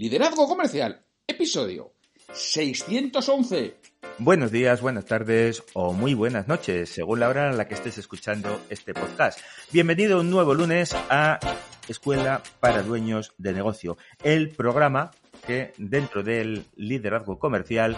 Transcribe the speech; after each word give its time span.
Liderazgo 0.00 0.48
Comercial, 0.48 1.04
episodio 1.26 1.92
611. 2.32 3.76
Buenos 4.16 4.50
días, 4.50 4.80
buenas 4.80 5.04
tardes 5.04 5.62
o 5.74 5.92
muy 5.92 6.14
buenas 6.14 6.48
noches, 6.48 6.88
según 6.88 7.20
la 7.20 7.28
hora 7.28 7.50
en 7.50 7.58
la 7.58 7.68
que 7.68 7.74
estés 7.74 7.98
escuchando 7.98 8.62
este 8.70 8.94
podcast. 8.94 9.40
Bienvenido 9.70 10.18
un 10.20 10.30
nuevo 10.30 10.54
lunes 10.54 10.94
a 11.10 11.38
Escuela 11.86 12.42
para 12.60 12.82
Dueños 12.82 13.34
de 13.36 13.52
Negocio, 13.52 13.98
el 14.24 14.48
programa 14.48 15.10
que 15.46 15.74
dentro 15.76 16.22
del 16.22 16.64
liderazgo 16.76 17.38
comercial 17.38 17.94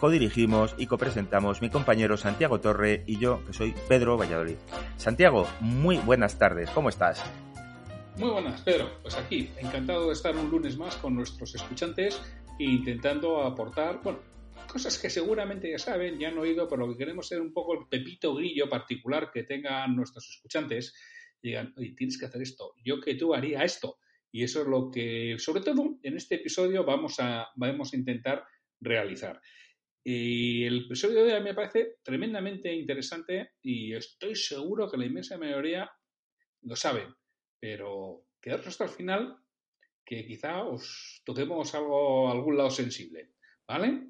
codirigimos 0.00 0.74
y 0.78 0.86
copresentamos 0.86 1.60
mi 1.60 1.68
compañero 1.68 2.16
Santiago 2.16 2.60
Torre 2.60 3.04
y 3.06 3.18
yo, 3.18 3.44
que 3.44 3.52
soy 3.52 3.74
Pedro 3.88 4.16
Valladolid. 4.16 4.56
Santiago, 4.96 5.46
muy 5.60 5.98
buenas 5.98 6.38
tardes, 6.38 6.70
¿cómo 6.70 6.88
estás? 6.88 7.22
Muy 8.18 8.30
buenas, 8.30 8.62
Pedro. 8.62 8.98
Pues 9.02 9.14
aquí, 9.14 9.50
encantado 9.58 10.06
de 10.06 10.14
estar 10.14 10.34
un 10.34 10.50
lunes 10.50 10.78
más 10.78 10.96
con 10.96 11.14
nuestros 11.14 11.54
escuchantes 11.54 12.18
e 12.58 12.64
intentando 12.64 13.42
aportar, 13.42 14.00
bueno, 14.02 14.22
cosas 14.72 14.98
que 14.98 15.10
seguramente 15.10 15.70
ya 15.70 15.78
saben, 15.78 16.18
ya 16.18 16.28
han 16.28 16.38
oído, 16.38 16.66
pero 16.66 16.86
lo 16.86 16.92
que 16.92 16.98
queremos 16.98 17.30
es 17.30 17.38
un 17.38 17.52
poco 17.52 17.74
el 17.74 17.86
pepito 17.90 18.34
grillo 18.34 18.70
particular 18.70 19.30
que 19.30 19.42
tengan 19.42 19.94
nuestros 19.94 20.30
escuchantes. 20.30 20.94
Digan, 21.42 21.74
oye, 21.76 21.92
tienes 21.94 22.18
que 22.18 22.24
hacer 22.24 22.40
esto, 22.40 22.72
yo 22.82 23.02
que 23.02 23.16
tú 23.16 23.34
haría 23.34 23.64
esto. 23.64 23.98
Y 24.32 24.44
eso 24.44 24.62
es 24.62 24.66
lo 24.66 24.90
que, 24.90 25.36
sobre 25.38 25.60
todo, 25.60 25.98
en 26.02 26.16
este 26.16 26.36
episodio 26.36 26.84
vamos 26.84 27.16
a, 27.20 27.48
vamos 27.54 27.92
a 27.92 27.96
intentar 27.96 28.46
realizar. 28.80 29.42
Y 30.02 30.64
el 30.64 30.86
episodio 30.86 31.22
de 31.22 31.34
hoy 31.34 31.42
me 31.42 31.54
parece 31.54 31.96
tremendamente 32.02 32.72
interesante 32.74 33.50
y 33.60 33.92
estoy 33.92 34.34
seguro 34.36 34.90
que 34.90 34.96
la 34.96 35.04
inmensa 35.04 35.36
mayoría 35.36 35.90
lo 36.62 36.76
saben 36.76 37.14
pero 37.66 38.22
quedaros 38.40 38.68
hasta 38.68 38.84
el 38.84 38.90
final 38.90 39.38
que 40.04 40.24
quizá 40.24 40.62
os 40.62 41.20
toquemos 41.24 41.74
algo, 41.74 42.30
algún 42.30 42.56
lado 42.56 42.70
sensible, 42.70 43.32
¿vale? 43.66 44.06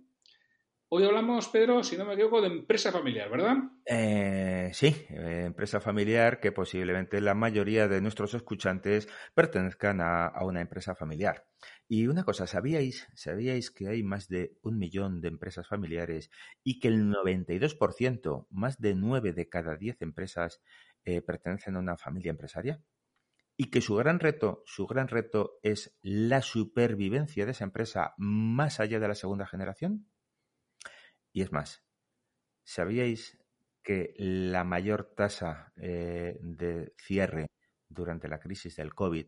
Hoy 0.91 1.05
hablamos, 1.05 1.49
Pedro, 1.49 1.83
si 1.83 1.97
no 1.97 2.05
me 2.05 2.13
equivoco, 2.13 2.43
de 2.43 2.49
empresa 2.49 2.93
familiar, 2.93 3.31
¿verdad? 3.31 3.57
Eh, 3.87 4.71
sí, 4.75 4.95
eh, 5.09 5.45
empresa 5.47 5.81
familiar 5.81 6.39
que 6.39 6.53
posiblemente 6.53 7.23
la 7.23 7.35
mayoría 7.35 7.89
de 7.89 8.03
nuestros 8.03 8.35
escuchantes 8.35 9.09
pertenezcan 9.35 10.03
a, 10.03 10.33
una 10.45 10.61
empresa 10.61 10.95
familiar. 10.95 11.47
Y 11.89 12.09
una 12.09 12.25
cosa, 12.25 12.47
¿sabíais, 12.47 13.09
¿sabíais 13.15 13.71
que 13.71 13.89
hay 13.89 14.03
más 14.03 14.29
de 14.29 14.59
un 14.61 14.79
millón 14.79 15.23
de 15.23 15.29
empresas 15.29 15.67
familiares 15.67 16.31
y 16.63 16.79
que 16.79 16.89
el 16.89 17.11
92%, 17.11 18.49
más 18.51 18.79
de 18.83 18.95
9 18.95 19.33
de 19.33 19.49
cada 19.49 19.77
10 19.77 20.03
empresas, 20.03 20.61
eh, 21.07 21.23
pertenecen 21.23 21.77
a 21.77 21.79
una 21.79 21.97
familia 21.97 22.31
empresaria? 22.31 22.83
Y 23.57 23.71
que 23.71 23.81
su 23.81 23.95
gran 23.97 24.21
reto, 24.21 24.63
su 24.67 24.87
gran 24.87 25.09
reto 25.09 25.59
es 25.63 25.97
la 26.03 26.43
supervivencia 26.43 27.47
de 27.47 27.53
esa 27.53 27.65
empresa 27.65 28.15
más 28.19 28.81
allá 28.81 29.01
de 29.01 29.09
la 29.09 29.15
segunda 29.15 29.47
generación. 29.47 30.11
Y 31.33 31.43
es 31.43 31.53
más, 31.53 31.85
¿sabíais 32.65 33.39
que 33.83 34.15
la 34.19 34.65
mayor 34.65 35.15
tasa 35.15 35.73
eh, 35.77 36.39
de 36.41 36.93
cierre 36.99 37.47
durante 37.89 38.29
la 38.29 38.41
crisis 38.41 38.77
del 38.77 38.95
COVID 38.95 39.27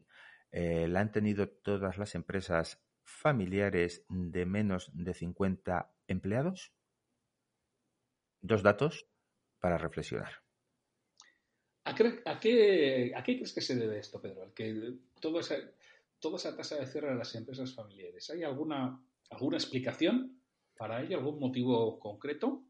eh, 0.50 0.88
la 0.88 1.00
han 1.00 1.12
tenido 1.12 1.48
todas 1.48 1.96
las 1.96 2.14
empresas 2.14 2.82
familiares 3.02 4.04
de 4.08 4.44
menos 4.44 4.90
de 4.92 5.14
50 5.14 5.94
empleados? 6.06 6.74
Dos 8.40 8.62
datos 8.62 9.08
para 9.58 9.78
reflexionar. 9.78 10.47
¿A 11.88 11.94
qué, 11.94 12.20
a, 12.26 12.38
qué, 12.38 13.12
¿A 13.16 13.22
qué, 13.22 13.36
crees 13.36 13.54
que 13.54 13.62
se 13.62 13.74
debe 13.74 13.98
esto, 13.98 14.20
Pedro? 14.20 14.44
El 14.44 14.52
que 14.52 14.98
toda 15.20 15.40
esa 15.40 16.54
tasa 16.54 16.76
de 16.76 16.86
cierre 16.86 17.08
de 17.08 17.14
las 17.14 17.34
empresas 17.34 17.74
familiares. 17.74 18.28
¿Hay 18.28 18.42
alguna, 18.42 19.02
alguna 19.30 19.56
explicación 19.56 20.38
para 20.76 21.02
ello? 21.02 21.16
¿Algún 21.16 21.40
motivo 21.40 21.98
concreto? 21.98 22.62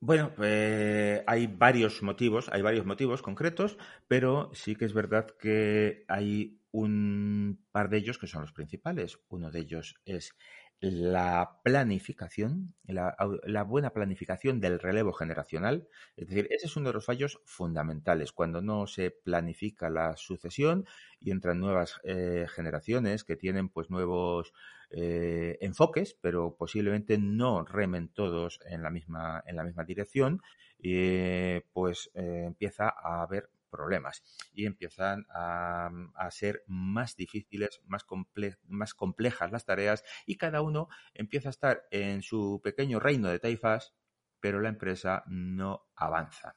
Bueno, 0.00 0.32
eh, 0.42 1.22
hay 1.26 1.46
varios 1.48 2.02
motivos, 2.02 2.48
hay 2.50 2.62
varios 2.62 2.86
motivos 2.86 3.20
concretos, 3.20 3.76
pero 4.08 4.50
sí 4.54 4.74
que 4.74 4.86
es 4.86 4.94
verdad 4.94 5.26
que 5.38 6.04
hay 6.08 6.58
un 6.70 7.62
par 7.72 7.90
de 7.90 7.98
ellos 7.98 8.18
que 8.18 8.26
son 8.26 8.40
los 8.40 8.52
principales. 8.52 9.18
Uno 9.28 9.50
de 9.50 9.60
ellos 9.60 9.96
es 10.06 10.34
la 10.80 11.58
planificación, 11.62 12.74
la, 12.86 13.64
buena 13.64 13.90
planificación 13.90 14.60
del 14.60 14.78
relevo 14.78 15.12
generacional. 15.12 15.88
Es 16.16 16.28
decir, 16.28 16.48
ese 16.50 16.66
es 16.66 16.76
uno 16.76 16.90
de 16.90 16.94
los 16.94 17.06
fallos 17.06 17.40
fundamentales. 17.44 18.32
Cuando 18.32 18.60
no 18.60 18.86
se 18.86 19.10
planifica 19.10 19.88
la 19.88 20.16
sucesión 20.16 20.86
y 21.18 21.30
entran 21.30 21.60
nuevas 21.60 22.00
eh, 22.04 22.46
generaciones 22.48 23.24
que 23.24 23.36
tienen 23.36 23.70
pues 23.70 23.90
nuevos 23.90 24.52
eh, 24.90 25.56
enfoques, 25.60 26.16
pero 26.20 26.56
posiblemente 26.56 27.16
no 27.18 27.64
remen 27.64 28.08
todos 28.08 28.60
en 28.66 28.82
la 28.82 28.90
misma, 28.90 29.42
en 29.46 29.56
la 29.56 29.64
misma 29.64 29.84
dirección, 29.84 30.42
eh, 30.82 31.62
pues 31.72 32.10
empieza 32.14 32.88
a 32.88 33.22
haber 33.22 33.48
problemas 33.66 34.22
y 34.52 34.66
empiezan 34.66 35.26
a, 35.30 35.90
ser 36.30 36.62
más 36.66 37.16
difíciles, 37.16 37.80
más 37.86 38.94
complejas 38.94 39.52
las 39.52 39.64
tareas 39.64 40.04
y 40.26 40.36
cada 40.36 40.60
uno 40.60 40.88
empieza 41.14 41.48
a 41.48 41.50
estar 41.50 41.82
en 41.90 42.22
su 42.22 42.60
pequeño 42.62 43.00
reino 43.00 43.28
de 43.28 43.38
taifas, 43.38 43.94
pero 44.40 44.60
la 44.60 44.68
empresa 44.68 45.22
no 45.26 45.88
avanza. 45.94 46.56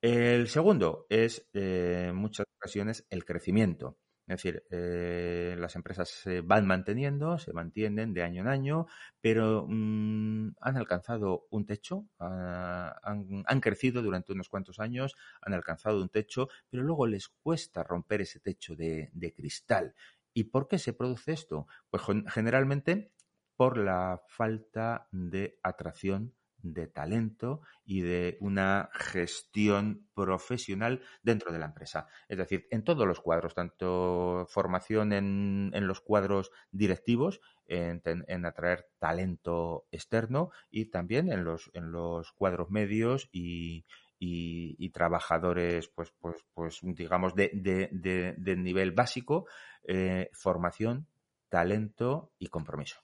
El 0.00 0.48
segundo 0.48 1.06
es, 1.08 1.48
eh, 1.54 2.08
en 2.10 2.16
muchas 2.16 2.46
ocasiones, 2.58 3.06
el 3.08 3.24
crecimiento. 3.24 3.98
Es 4.26 4.42
decir, 4.42 4.64
eh, 4.70 5.54
las 5.58 5.76
empresas 5.76 6.08
se 6.08 6.40
van 6.40 6.66
manteniendo, 6.66 7.38
se 7.38 7.52
mantienen 7.52 8.14
de 8.14 8.22
año 8.22 8.40
en 8.40 8.48
año, 8.48 8.86
pero 9.20 9.66
mmm, 9.68 10.52
han 10.60 10.76
alcanzado 10.78 11.46
un 11.50 11.66
techo, 11.66 12.06
han, 12.18 13.44
han, 13.46 13.60
crecido 13.60 14.02
durante 14.02 14.32
unos 14.32 14.48
cuantos 14.48 14.80
años, 14.80 15.14
han 15.42 15.52
alcanzado 15.52 16.00
un 16.00 16.08
techo, 16.08 16.48
pero 16.70 16.82
luego 16.82 17.06
les 17.06 17.28
cuesta 17.28 17.82
romper 17.82 18.22
ese 18.22 18.40
techo 18.40 18.74
de, 18.74 19.10
de 19.12 19.34
cristal. 19.34 19.94
¿Y 20.32 20.44
por 20.44 20.68
qué 20.68 20.78
se 20.78 20.94
produce 20.94 21.32
esto? 21.32 21.66
Pues 21.90 22.02
generalmente 22.28 23.12
por 23.56 23.76
la 23.76 24.22
falta 24.26 25.06
de 25.12 25.58
atracción 25.62 26.34
de 26.64 26.86
talento 26.86 27.60
y 27.84 28.00
de 28.00 28.38
una 28.40 28.88
gestión 28.92 30.08
profesional 30.14 31.02
dentro 31.22 31.52
de 31.52 31.58
la 31.58 31.66
empresa. 31.66 32.08
Es 32.28 32.38
decir, 32.38 32.66
en 32.70 32.82
todos 32.82 33.06
los 33.06 33.20
cuadros, 33.20 33.54
tanto 33.54 34.46
formación 34.48 35.12
en, 35.12 35.70
en 35.74 35.86
los 35.86 36.00
cuadros 36.00 36.50
directivos, 36.72 37.40
en, 37.66 38.46
atraer 38.46 38.88
talento 38.98 39.86
externo 39.90 40.50
y 40.70 40.86
también 40.86 41.30
en 41.30 41.44
los, 41.44 41.70
en 41.74 41.92
los 41.92 42.32
cuadros 42.32 42.70
medios 42.70 43.28
y, 43.30 43.84
y, 44.18 44.90
trabajadores, 44.90 45.88
pues, 45.88 46.12
pues, 46.18 46.36
pues 46.54 46.80
digamos, 46.82 47.34
de, 47.34 47.50
de 47.52 48.56
nivel 48.56 48.92
básico, 48.92 49.46
eh, 49.84 50.30
formación, 50.32 51.06
talento 51.48 52.32
y 52.38 52.48
compromiso. 52.48 53.03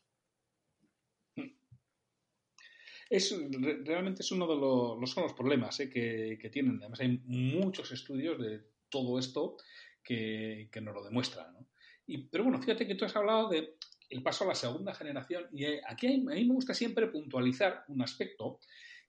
Es, 3.11 3.37
realmente 3.85 4.23
es 4.23 4.31
uno 4.31 4.47
de 4.47 4.57
los, 4.57 5.17
los 5.17 5.33
problemas 5.35 5.79
¿eh? 5.81 5.91
que, 5.91 6.39
que, 6.41 6.49
tienen. 6.49 6.79
Además, 6.79 7.01
hay 7.01 7.21
muchos 7.27 7.91
estudios 7.91 8.41
de 8.41 8.63
todo 8.89 9.19
esto 9.19 9.57
que, 10.03 10.71
que 10.73 10.81
nos 10.81 10.95
lo 10.95 11.03
demuestran. 11.03 11.53
¿no? 11.53 11.67
Y, 12.07 12.29
pero 12.29 12.45
bueno, 12.45 12.61
fíjate 12.61 12.87
que 12.87 12.95
tú 12.95 13.05
has 13.05 13.17
hablado 13.17 13.49
de 13.49 13.77
el 14.11 14.23
paso 14.23 14.45
a 14.45 14.49
la 14.49 14.55
segunda 14.55 14.93
generación 14.93 15.49
y 15.53 15.65
aquí 15.65 16.09
hay, 16.09 16.15
a 16.17 16.35
mí 16.35 16.45
me 16.45 16.55
gusta 16.55 16.75
siempre 16.75 17.07
puntualizar 17.07 17.85
un 17.89 18.03
aspecto 18.03 18.59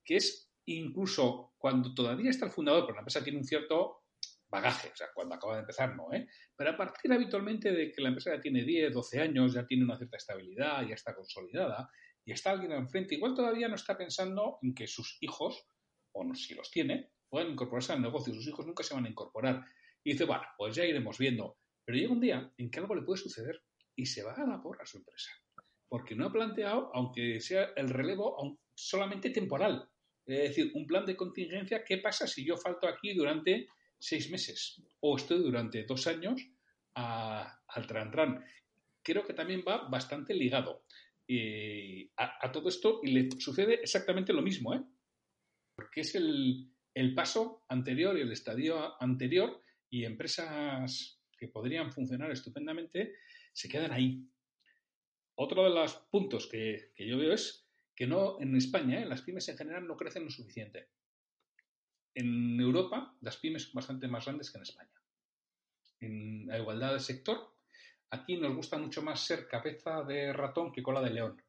que 0.03 0.17
es 0.17 0.51
incluso 0.65 1.53
cuando 1.57 1.93
todavía 1.93 2.29
está 2.29 2.45
el 2.45 2.51
fundador, 2.51 2.83
pero 2.83 2.95
la 2.95 3.01
empresa 3.01 3.23
tiene 3.23 3.39
un 3.39 3.45
cierto 3.45 4.03
bagaje, 4.47 4.89
o 4.93 4.95
sea, 4.95 5.07
cuando 5.13 5.35
acaba 5.35 5.55
de 5.55 5.61
empezar 5.61 5.95
no, 5.95 6.13
¿eh? 6.13 6.27
Pero 6.55 6.71
a 6.71 6.77
partir 6.77 7.11
habitualmente 7.11 7.71
de 7.71 7.91
que 7.91 8.01
la 8.01 8.09
empresa 8.09 8.35
ya 8.35 8.41
tiene 8.41 8.63
10, 8.63 8.93
12 8.93 9.19
años, 9.19 9.53
ya 9.53 9.65
tiene 9.65 9.85
una 9.85 9.97
cierta 9.97 10.17
estabilidad, 10.17 10.85
ya 10.85 10.93
está 10.93 11.15
consolidada, 11.15 11.89
y 12.25 12.31
está 12.31 12.51
alguien 12.51 12.71
enfrente, 12.71 13.15
igual 13.15 13.35
todavía 13.35 13.67
no 13.67 13.75
está 13.75 13.97
pensando 13.97 14.59
en 14.61 14.73
que 14.73 14.87
sus 14.87 15.17
hijos, 15.21 15.65
o 16.11 16.23
no, 16.23 16.35
si 16.35 16.53
los 16.53 16.69
tiene, 16.69 17.11
puedan 17.29 17.51
incorporarse 17.51 17.93
al 17.93 18.01
negocio, 18.01 18.33
sus 18.33 18.47
hijos 18.47 18.65
nunca 18.65 18.83
se 18.83 18.93
van 18.93 19.05
a 19.05 19.09
incorporar. 19.09 19.65
Y 20.03 20.11
dice, 20.11 20.25
bueno, 20.25 20.43
pues 20.57 20.75
ya 20.75 20.85
iremos 20.85 21.17
viendo. 21.17 21.57
Pero 21.83 21.97
llega 21.97 22.13
un 22.13 22.21
día 22.21 22.53
en 22.57 22.69
que 22.69 22.79
algo 22.79 22.95
le 22.95 23.03
puede 23.03 23.21
suceder 23.21 23.63
y 23.95 24.05
se 24.05 24.23
va 24.23 24.33
a 24.33 24.45
la 24.45 24.61
porra 24.61 24.83
a 24.83 24.85
su 24.85 24.97
empresa. 24.97 25.31
Porque 25.87 26.15
no 26.15 26.27
ha 26.27 26.31
planteado, 26.31 26.91
aunque 26.93 27.39
sea 27.39 27.71
el 27.75 27.89
relevo 27.89 28.59
solamente 28.73 29.29
temporal. 29.29 29.89
Es 30.25 30.49
decir, 30.49 30.71
un 30.75 30.85
plan 30.85 31.05
de 31.05 31.17
contingencia, 31.17 31.83
¿qué 31.83 31.97
pasa 31.97 32.27
si 32.27 32.45
yo 32.45 32.55
falto 32.55 32.87
aquí 32.87 33.13
durante 33.13 33.67
seis 33.97 34.29
meses? 34.29 34.81
O 34.99 35.17
estoy 35.17 35.39
durante 35.39 35.83
dos 35.83 36.07
años 36.07 36.41
a, 36.95 37.59
al 37.67 37.87
tran, 37.87 38.11
tran. 38.11 38.45
Creo 39.03 39.25
que 39.25 39.33
también 39.33 39.63
va 39.67 39.89
bastante 39.89 40.33
ligado 40.33 40.83
eh, 41.33 42.11
a, 42.17 42.51
todo 42.51 42.67
esto 42.67 42.99
y 43.03 43.11
le 43.11 43.29
sucede 43.39 43.75
exactamente 43.75 44.33
lo 44.33 44.41
mismo, 44.41 44.73
¿eh? 44.73 44.83
Porque 45.73 46.01
es 46.01 46.15
el, 46.15 46.69
el 46.93 47.13
paso 47.13 47.63
anterior 47.69 48.17
y 48.17 48.21
el 48.21 48.31
estadio 48.31 49.01
anterior 49.01 49.63
y 49.89 50.03
empresas 50.03 51.21
que 51.37 51.47
podrían 51.47 51.91
funcionar 51.91 52.31
estupendamente 52.31 53.15
se 53.53 53.69
quedan 53.69 53.91
ahí. 53.91 54.27
otro 55.35 55.63
de 55.63 55.69
los 55.69 55.95
puntos 56.11 56.47
que, 56.47 56.91
yo 56.97 57.17
veo 57.17 57.33
es 57.33 57.67
que 57.95 58.07
no 58.07 58.39
en 58.41 58.55
España, 58.55 59.01
¿eh? 59.01 59.05
las 59.05 59.21
pymes 59.21 59.47
en 59.49 59.57
general 59.57 59.87
no 59.87 59.95
crecen 59.97 60.25
lo 60.25 60.29
suficiente. 60.29 60.89
En 62.13 62.59
Europa, 62.59 63.15
las 63.21 63.37
pymes 63.37 63.63
son 63.63 63.73
bastante 63.73 64.07
más 64.07 64.25
grandes 64.25 64.51
que 64.51 64.57
en 64.57 64.63
España. 64.63 65.01
En 66.01 66.47
la 66.47 66.59
igualdad 66.59 66.93
de 66.93 66.99
sector, 66.99 67.55
aquí 68.11 68.37
nos 68.37 68.55
gusta 68.55 68.77
mucho 68.77 69.01
más 69.01 69.21
ser 69.25 69.47
cabeza 69.47 70.03
de 70.03 70.31
ratón 70.33 70.71
que 70.71 70.83
cola 70.83 71.01
de 71.01 71.09
león. 71.09 71.41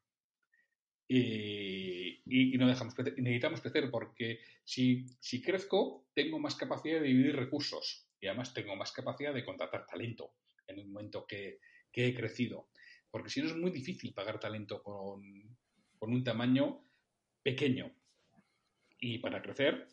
Y, 1.08 2.22
no 2.56 2.66
dejamos 2.68 2.94
crecer. 2.94 3.18
necesitamos 3.18 3.60
crecer 3.60 3.90
porque 3.90 4.40
si, 4.64 5.04
si 5.20 5.42
crezco, 5.42 6.06
tengo 6.14 6.38
más 6.38 6.54
capacidad 6.54 7.00
de 7.00 7.08
dividir 7.08 7.36
recursos 7.36 8.08
y 8.22 8.28
además 8.28 8.54
tengo 8.54 8.76
más 8.76 8.92
capacidad 8.92 9.34
de 9.34 9.44
contratar 9.44 9.84
talento 9.84 10.36
en 10.68 10.78
el 10.78 10.86
momento 10.86 11.26
que, 11.26 11.58
he 11.92 12.14
crecido. 12.14 12.68
Porque 13.10 13.28
si 13.28 13.42
no 13.42 13.48
es 13.48 13.56
muy 13.56 13.70
difícil 13.70 14.14
pagar 14.14 14.38
talento 14.38 14.82
con, 14.82 15.22
un 16.00 16.24
tamaño 16.24 16.84
pequeño. 17.42 17.92
Y 18.98 19.18
para 19.18 19.42
crecer, 19.42 19.88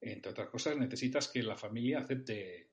entre 0.00 0.30
otras 0.30 0.50
cosas, 0.50 0.76
necesitas 0.76 1.28
que 1.28 1.42
la 1.42 1.56
familia 1.56 2.00
acepte, 2.00 2.70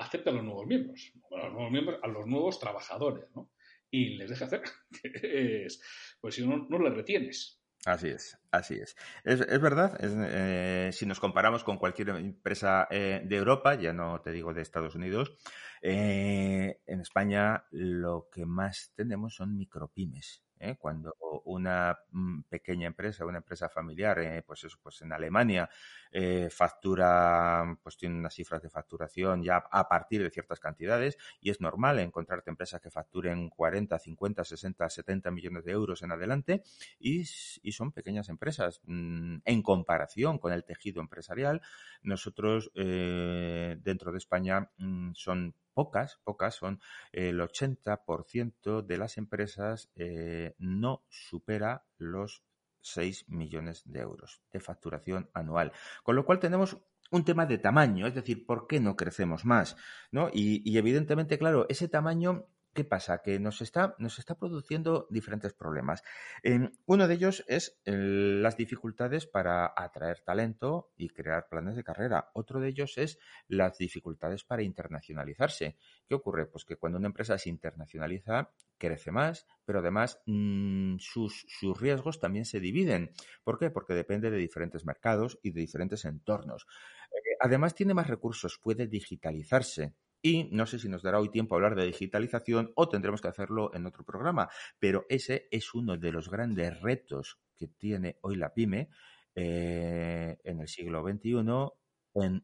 acepte 0.00 0.30
a 0.30 0.32
los 0.32 0.44
nuevos 0.44 0.66
miembros, 0.66 1.12
a 1.30 1.44
los 1.44 1.52
nuevos 1.52 1.70
miembros, 1.70 2.00
a 2.02 2.08
los 2.08 2.26
nuevos 2.26 2.58
trabajadores, 2.58 3.26
¿no? 3.34 3.50
Y 3.90 4.16
les 4.16 4.30
deje 4.30 4.44
hacer. 4.44 4.62
pues 6.20 6.34
si 6.34 6.46
no, 6.46 6.66
no 6.68 6.78
les 6.78 6.94
retienes. 6.94 7.60
Así 7.86 8.08
es, 8.08 8.38
así 8.50 8.74
es. 8.74 8.94
Es, 9.24 9.40
es 9.40 9.60
verdad, 9.60 9.98
eh, 10.02 10.90
si 10.92 11.06
nos 11.06 11.18
comparamos 11.18 11.64
con 11.64 11.78
cualquier 11.78 12.10
empresa 12.10 12.86
eh, 12.90 13.22
de 13.24 13.36
Europa, 13.36 13.74
ya 13.74 13.94
no 13.94 14.20
te 14.20 14.32
digo 14.32 14.52
de 14.52 14.60
Estados 14.60 14.94
Unidos, 14.94 15.34
eh, 15.80 16.80
en 16.86 17.00
España 17.00 17.64
lo 17.70 18.28
que 18.30 18.44
más 18.44 18.92
tenemos 18.94 19.34
son 19.34 19.56
micropymes. 19.56 20.44
¿Eh? 20.60 20.76
Cuando 20.78 21.16
una 21.44 21.98
mm, 22.10 22.42
pequeña 22.42 22.86
empresa, 22.86 23.24
una 23.24 23.38
empresa 23.38 23.68
familiar, 23.68 24.18
eh, 24.20 24.42
pues 24.46 24.62
eso, 24.64 24.78
pues 24.82 25.00
en 25.02 25.12
Alemania 25.12 25.68
eh, 26.12 26.48
factura, 26.50 27.76
pues 27.82 27.96
tiene 27.96 28.16
unas 28.16 28.34
cifras 28.34 28.62
de 28.62 28.68
facturación 28.68 29.42
ya 29.42 29.56
a 29.70 29.88
partir 29.88 30.22
de 30.22 30.30
ciertas 30.30 30.60
cantidades 30.60 31.16
y 31.40 31.50
es 31.50 31.60
normal 31.60 31.98
encontrarte 31.98 32.50
empresas 32.50 32.80
que 32.80 32.90
facturen 32.90 33.48
40, 33.48 33.98
50, 33.98 34.44
60, 34.44 34.88
70 34.88 35.30
millones 35.30 35.64
de 35.64 35.72
euros 35.72 36.02
en 36.02 36.12
adelante 36.12 36.62
y, 36.98 37.24
son 37.70 37.92
pequeñas 37.92 38.28
empresas 38.28 38.82
mm, 38.84 39.38
en 39.44 39.62
comparación 39.62 40.38
con 40.38 40.52
el 40.52 40.64
tejido 40.64 41.00
empresarial. 41.00 41.62
Nosotros 42.02 42.70
dentro 42.74 44.12
de 44.12 44.18
España 44.18 44.70
mm, 44.76 45.12
son 45.14 45.54
pocas, 45.80 46.20
pocas, 46.24 46.56
son 46.56 46.78
el 47.10 47.40
80% 47.40 48.82
de 48.84 48.98
las 48.98 49.16
empresas 49.16 49.90
eh, 49.96 50.54
no 50.58 51.06
supera 51.08 51.86
los 51.96 52.42
6 52.82 53.30
millones 53.30 53.82
de 53.86 54.00
euros 54.00 54.42
de 54.52 54.60
facturación 54.60 55.30
anual. 55.32 55.72
Con 56.02 56.16
lo 56.16 56.26
cual 56.26 56.38
tenemos 56.38 56.76
un 57.10 57.24
tema 57.24 57.46
de 57.46 57.56
tamaño, 57.56 58.06
es 58.06 58.14
decir, 58.14 58.44
¿por 58.44 58.66
qué 58.66 58.78
no 58.78 58.94
crecemos 58.94 59.46
más? 59.46 59.78
¿No? 60.12 60.28
Y, 60.34 60.60
y 60.70 60.76
evidentemente, 60.76 61.38
claro, 61.38 61.64
ese 61.70 61.88
tamaño 61.88 62.44
¿Qué 62.72 62.84
pasa? 62.84 63.20
Que 63.20 63.40
nos 63.40 63.62
está, 63.62 63.96
nos 63.98 64.20
está 64.20 64.36
produciendo 64.36 65.08
diferentes 65.10 65.54
problemas. 65.54 66.04
Em, 66.44 66.70
uno 66.86 67.08
de 67.08 67.14
ellos 67.14 67.44
es 67.48 67.80
las 67.84 68.56
dificultades 68.56 69.26
para 69.26 69.74
atraer 69.76 70.20
talento 70.20 70.92
y 70.96 71.08
crear 71.08 71.48
planes 71.48 71.74
de 71.74 71.82
carrera. 71.82 72.30
Otro 72.32 72.60
de 72.60 72.68
ellos 72.68 72.96
es 72.96 73.18
las 73.48 73.76
dificultades 73.76 74.44
para 74.44 74.62
internacionalizarse. 74.62 75.78
¿Qué 76.06 76.14
ocurre? 76.14 76.46
Pues 76.46 76.64
que 76.64 76.76
cuando 76.76 76.98
una 76.98 77.08
empresa 77.08 77.36
se 77.38 77.48
internacionaliza, 77.48 78.52
crece 78.78 79.10
más, 79.10 79.48
pero 79.64 79.80
además 79.80 80.20
mm, 80.26 80.98
sus, 80.98 81.44
sus 81.48 81.80
riesgos 81.80 82.20
también 82.20 82.44
se 82.44 82.60
dividen. 82.60 83.10
¿Por 83.42 83.58
qué? 83.58 83.70
Porque 83.70 83.94
depende 83.94 84.30
de 84.30 84.38
diferentes 84.38 84.84
mercados 84.84 85.40
y 85.42 85.50
de 85.50 85.60
diferentes 85.60 86.04
entornos. 86.04 86.68
Eh, 87.10 87.36
además, 87.40 87.74
tiene 87.74 87.94
más 87.94 88.06
recursos, 88.06 88.58
puede 88.62 88.86
digitalizarse. 88.86 89.94
Y 90.22 90.44
no 90.52 90.66
sé 90.66 90.78
si 90.78 90.88
nos 90.88 91.02
dará 91.02 91.18
hoy 91.18 91.30
tiempo 91.30 91.54
a 91.54 91.58
hablar 91.58 91.74
de 91.74 91.86
digitalización 91.86 92.72
o 92.74 92.88
tendremos 92.88 93.20
que 93.20 93.28
hacerlo 93.28 93.70
en 93.74 93.86
otro 93.86 94.04
programa, 94.04 94.48
pero 94.78 95.06
ese 95.08 95.48
es 95.50 95.74
uno 95.74 95.96
de 95.96 96.12
los 96.12 96.30
grandes 96.30 96.80
retos 96.80 97.38
que 97.56 97.68
tiene 97.68 98.18
hoy 98.22 98.36
la 98.36 98.52
pyme 98.52 98.90
eh, 99.34 100.38
en 100.44 100.60
el 100.60 100.68
siglo 100.68 101.02
XXI 101.02 101.44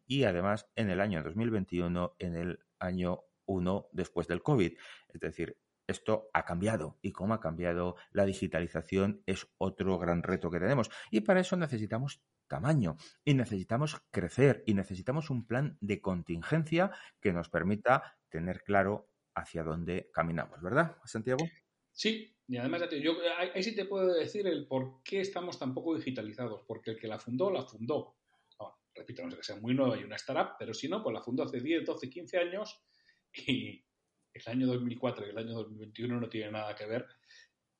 y 0.06 0.25
además 0.25 0.69
en 0.76 0.90
el 0.90 1.00
año 1.00 1.23
2021, 1.23 2.17
en 2.19 2.37
el 2.37 2.58
año 2.78 3.20
1 3.46 3.88
después 3.93 4.26
del 4.28 4.43
COVID. 4.43 4.73
Es 5.08 5.20
decir, 5.20 5.58
esto 5.87 6.31
ha 6.33 6.44
cambiado 6.44 6.99
y 7.03 7.12
como 7.12 7.35
ha 7.35 7.41
cambiado 7.41 7.97
la 8.12 8.25
digitalización 8.25 9.23
es 9.27 9.47
otro 9.59 9.99
gran 9.99 10.23
reto 10.23 10.50
que 10.50 10.61
tenemos. 10.61 10.91
Y 11.11 11.21
para 11.21 11.41
eso 11.41 11.56
necesitamos 11.56 12.23
tamaño 12.47 12.97
y 13.25 13.35
necesitamos 13.35 14.00
crecer 14.11 14.62
y 14.67 14.75
necesitamos 14.75 15.31
un 15.31 15.47
plan 15.47 15.77
de 15.81 16.00
contingencia 16.00 16.91
que 17.21 17.33
nos 17.33 17.49
permita 17.49 18.17
tener 18.29 18.62
claro 18.62 19.11
hacia 19.35 19.62
dónde 19.62 20.11
caminamos, 20.12 20.61
¿verdad, 20.62 20.97
Santiago? 21.05 21.44
Sí, 21.93 22.37
y 22.49 22.56
además 22.56 22.83
yo 23.03 23.15
ahí 23.38 23.62
sí 23.62 23.75
te 23.75 23.87
puedo 23.87 24.15
decir 24.15 24.47
el 24.47 24.67
por 24.67 25.03
qué 25.03 25.21
estamos 25.21 25.59
tan 25.59 25.75
poco 25.75 25.97
digitalizados, 25.97 26.62
porque 26.67 26.93
el 26.93 26.99
que 26.99 27.09
la 27.09 27.19
fundó, 27.19 27.50
la 27.50 27.62
fundó. 27.62 28.17
repito, 28.94 29.23
no 29.23 29.31
sé 29.31 29.37
que 29.37 29.43
sea 29.43 29.56
muy 29.56 29.75
nueva 29.75 29.99
y 29.99 30.05
una 30.05 30.17
startup, 30.17 30.56
pero 30.59 30.73
si 30.73 30.88
no, 30.88 31.03
pues 31.03 31.12
la 31.12 31.23
fundó 31.23 31.43
hace 31.43 31.61
10, 31.61 31.85
12, 31.85 32.09
15 32.09 32.38
años 32.38 32.83
y 33.47 33.85
el 34.37 34.53
año 34.53 34.67
2004 34.67 35.27
y 35.27 35.31
el 35.31 35.38
año 35.38 35.55
2021 35.55 36.21
no 36.21 36.29
tiene 36.29 36.50
nada 36.50 36.75
que 36.75 36.87
ver 36.87 37.06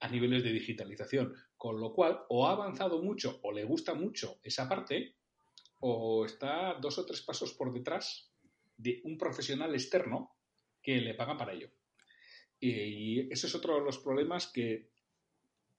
a 0.01 0.09
niveles 0.09 0.43
de 0.43 0.53
digitalización. 0.53 1.35
Con 1.57 1.81
lo 1.81 1.93
cual, 1.93 2.21
o 2.29 2.47
ha 2.47 2.53
avanzado 2.53 3.03
mucho 3.03 3.41
o 3.43 3.53
le 3.53 3.65
gusta 3.65 3.95
mucho 3.95 4.39
esa 4.43 4.69
parte, 4.69 5.17
o 5.81 6.25
está 6.25 6.75
dos 6.81 6.99
o 6.99 7.07
tres 7.07 7.23
pasos 7.23 7.53
por 7.55 7.73
detrás 7.73 8.31
de 8.77 9.01
un 9.05 9.17
profesional 9.17 9.73
externo 9.75 10.37
que 10.83 11.01
le 11.01 11.15
paga 11.15 11.37
para 11.37 11.53
ello. 11.53 11.71
Y 12.61 13.33
ese 13.33 13.47
es 13.47 13.55
otro 13.55 13.77
de 13.77 13.85
los 13.85 13.99
problemas 13.99 14.51
que, 14.53 14.91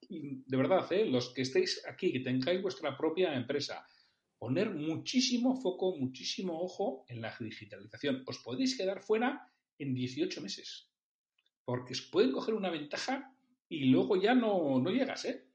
de 0.09 0.57
verdad, 0.57 0.91
¿eh? 0.91 1.05
los 1.05 1.33
que 1.33 1.41
estéis 1.43 1.83
aquí, 1.87 2.11
que 2.11 2.19
tengáis 2.19 2.61
vuestra 2.61 2.97
propia 2.97 3.33
empresa, 3.35 3.85
poner 4.37 4.69
muchísimo 4.69 5.55
foco, 5.55 5.95
muchísimo 5.97 6.59
ojo 6.61 7.05
en 7.07 7.21
la 7.21 7.35
digitalización. 7.39 8.23
Os 8.25 8.39
podéis 8.39 8.77
quedar 8.77 9.01
fuera 9.01 9.51
en 9.79 9.93
18 9.93 10.41
meses, 10.41 10.89
porque 11.65 11.93
pueden 12.11 12.31
coger 12.31 12.53
una 12.53 12.69
ventaja 12.69 13.33
y 13.69 13.85
luego 13.85 14.15
ya 14.15 14.33
no, 14.33 14.79
no 14.79 14.89
llegas, 14.89 15.25
¿eh? 15.25 15.47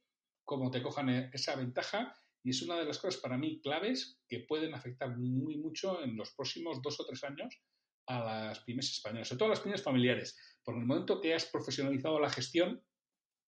Como 0.44 0.70
te 0.70 0.82
cojan 0.82 1.08
e, 1.08 1.30
esa 1.32 1.56
ventaja 1.56 2.14
y 2.44 2.50
es 2.50 2.62
una 2.62 2.76
de 2.76 2.84
las 2.84 2.98
cosas 2.98 3.20
para 3.20 3.38
mí 3.38 3.60
claves 3.60 4.20
que 4.28 4.40
pueden 4.40 4.74
afectar 4.74 5.16
muy 5.16 5.56
mucho 5.56 6.02
en 6.02 6.16
los 6.16 6.32
próximos 6.32 6.82
dos 6.82 7.00
o 7.00 7.06
tres 7.06 7.22
años 7.24 7.62
a 8.06 8.18
las 8.18 8.60
pymes 8.60 8.90
españolas, 8.90 9.28
sobre 9.28 9.38
todo 9.38 9.46
a 9.46 9.50
las 9.50 9.60
pymes 9.60 9.82
familiares. 9.82 10.36
Por 10.64 10.74
el 10.74 10.84
momento 10.84 11.20
que 11.20 11.34
has 11.34 11.46
profesionalizado 11.46 12.18
la 12.18 12.30
gestión, 12.30 12.82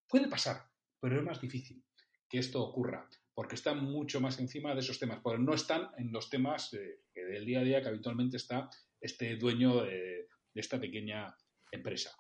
puede 0.09 0.28
pasar, 0.28 0.71
pero 1.00 1.19
es 1.19 1.25
más 1.25 1.40
difícil 1.40 1.85
que 2.28 2.38
esto 2.38 2.62
ocurra, 2.62 3.09
porque 3.35 3.57
están 3.57 3.85
mucho 3.85 4.21
más 4.21 4.38
encima 4.38 4.75
de 4.75 4.81
esos 4.81 4.99
temas, 4.99 5.21
porque 5.23 5.43
no 5.43 5.54
están 5.54 5.90
en 5.99 6.12
los 6.12 6.31
temas 6.31 6.71
del 6.71 7.45
día 7.45 7.61
a 7.61 7.64
día 7.64 7.83
que 7.83 7.88
habitualmente 7.88 8.37
está 8.37 8.71
este 9.00 9.37
dueño 9.37 9.83
de 9.83 10.28
esta 10.54 10.78
pequeña 10.80 11.37
empresa. 11.70 12.11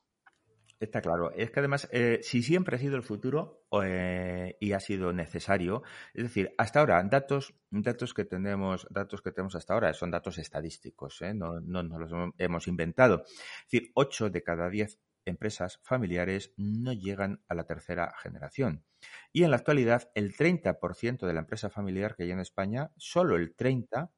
Está 0.80 1.00
claro. 1.00 1.30
Es 1.32 1.50
que 1.50 1.60
además, 1.60 1.88
eh, 1.92 2.18
si 2.22 2.42
siempre 2.42 2.76
ha 2.76 2.78
sido 2.78 2.96
el 2.96 3.02
futuro 3.02 3.64
eh, 3.82 4.56
y 4.60 4.72
ha 4.72 4.80
sido 4.80 5.12
necesario, 5.12 5.82
es 6.12 6.24
decir, 6.24 6.52
hasta 6.58 6.80
ahora, 6.80 7.02
datos, 7.04 7.54
datos 7.70 8.12
que 8.12 8.24
tenemos, 8.24 8.86
datos 8.90 9.22
que 9.22 9.30
tenemos 9.30 9.54
hasta 9.54 9.74
ahora 9.74 9.94
son 9.94 10.10
datos 10.10 10.38
estadísticos, 10.38 11.22
¿eh? 11.22 11.32
no, 11.32 11.60
no 11.60 11.82
nos 11.82 12.00
los 12.00 12.32
hemos 12.38 12.68
inventado. 12.68 13.24
Es 13.24 13.70
decir, 13.70 13.92
8 13.94 14.30
de 14.30 14.42
cada 14.42 14.68
10 14.68 14.98
empresas 15.26 15.80
familiares 15.82 16.52
no 16.56 16.92
llegan 16.92 17.42
a 17.48 17.54
la 17.54 17.64
tercera 17.64 18.12
generación. 18.22 18.84
Y 19.32 19.44
en 19.44 19.50
la 19.50 19.56
actualidad, 19.56 20.10
el 20.14 20.34
30% 20.36 21.26
de 21.26 21.32
la 21.32 21.40
empresa 21.40 21.70
familiar 21.70 22.14
que 22.14 22.24
hay 22.24 22.32
en 22.32 22.40
España, 22.40 22.90
solo 22.96 23.36
el 23.36 23.56
30% 23.56 24.10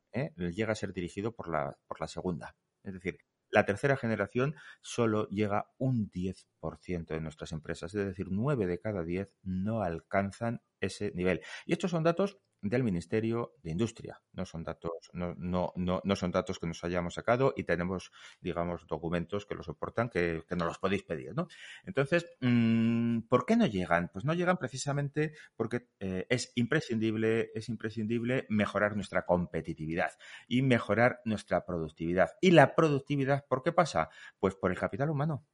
llega 0.52 0.72
a 0.72 0.76
ser 0.76 0.92
dirigido 0.92 1.32
por 1.32 1.48
la, 1.48 1.76
por 1.86 2.00
la 2.00 2.08
segunda. 2.08 2.56
Es 2.82 2.94
decir, 2.94 3.18
la 3.50 3.64
tercera 3.64 3.96
generación 3.96 4.54
solo 4.80 5.28
llega 5.28 5.70
un 5.78 6.10
10% 6.10 7.14
de 7.14 7.20
nuestras 7.20 7.52
empresas, 7.52 7.94
es 7.94 8.06
decir, 8.06 8.28
9 8.30 8.66
de 8.66 8.78
cada 8.80 9.04
10 9.04 9.30
no 9.42 9.82
alcanzan 9.82 10.62
ese 10.80 11.12
nivel. 11.14 11.40
Y 11.64 11.72
estos 11.72 11.90
son 11.90 12.02
datos 12.04 12.38
del 12.62 12.82
Ministerio 12.82 13.54
de 13.62 13.70
Industria. 13.70 14.20
No 14.32 14.44
son 14.44 14.64
datos, 14.64 15.10
no, 15.12 15.34
no, 15.38 15.72
no, 15.76 16.16
son 16.16 16.30
datos 16.30 16.58
que 16.58 16.66
nos 16.66 16.82
hayamos 16.84 17.14
sacado 17.14 17.52
y 17.56 17.64
tenemos, 17.64 18.12
digamos, 18.40 18.86
documentos 18.86 19.46
que 19.46 19.54
lo 19.54 19.62
soportan, 19.62 20.08
que, 20.08 20.44
que 20.48 20.56
nos 20.56 20.68
los 20.68 20.78
podéis 20.78 21.02
pedir, 21.02 21.34
¿no? 21.34 21.48
Entonces, 21.84 22.26
mm, 22.40 23.20
¿por 23.28 23.46
qué 23.46 23.56
no 23.56 23.66
llegan? 23.66 24.10
Pues 24.12 24.24
no 24.24 24.34
llegan 24.34 24.58
precisamente 24.58 25.34
porque 25.56 25.88
eh, 26.00 26.26
es 26.28 26.52
imprescindible, 26.56 27.50
es 27.54 27.68
imprescindible 27.68 28.46
mejorar 28.48 28.96
nuestra 28.96 29.24
competitividad 29.24 30.12
y 30.48 30.62
mejorar 30.62 31.20
nuestra 31.24 31.64
productividad. 31.64 32.30
¿Y 32.40 32.50
la 32.52 32.74
productividad 32.74 33.46
por 33.48 33.62
qué 33.62 33.72
pasa? 33.72 34.10
Pues 34.38 34.54
por 34.54 34.70
el 34.70 34.78
capital 34.78 35.10
humano. 35.10 35.46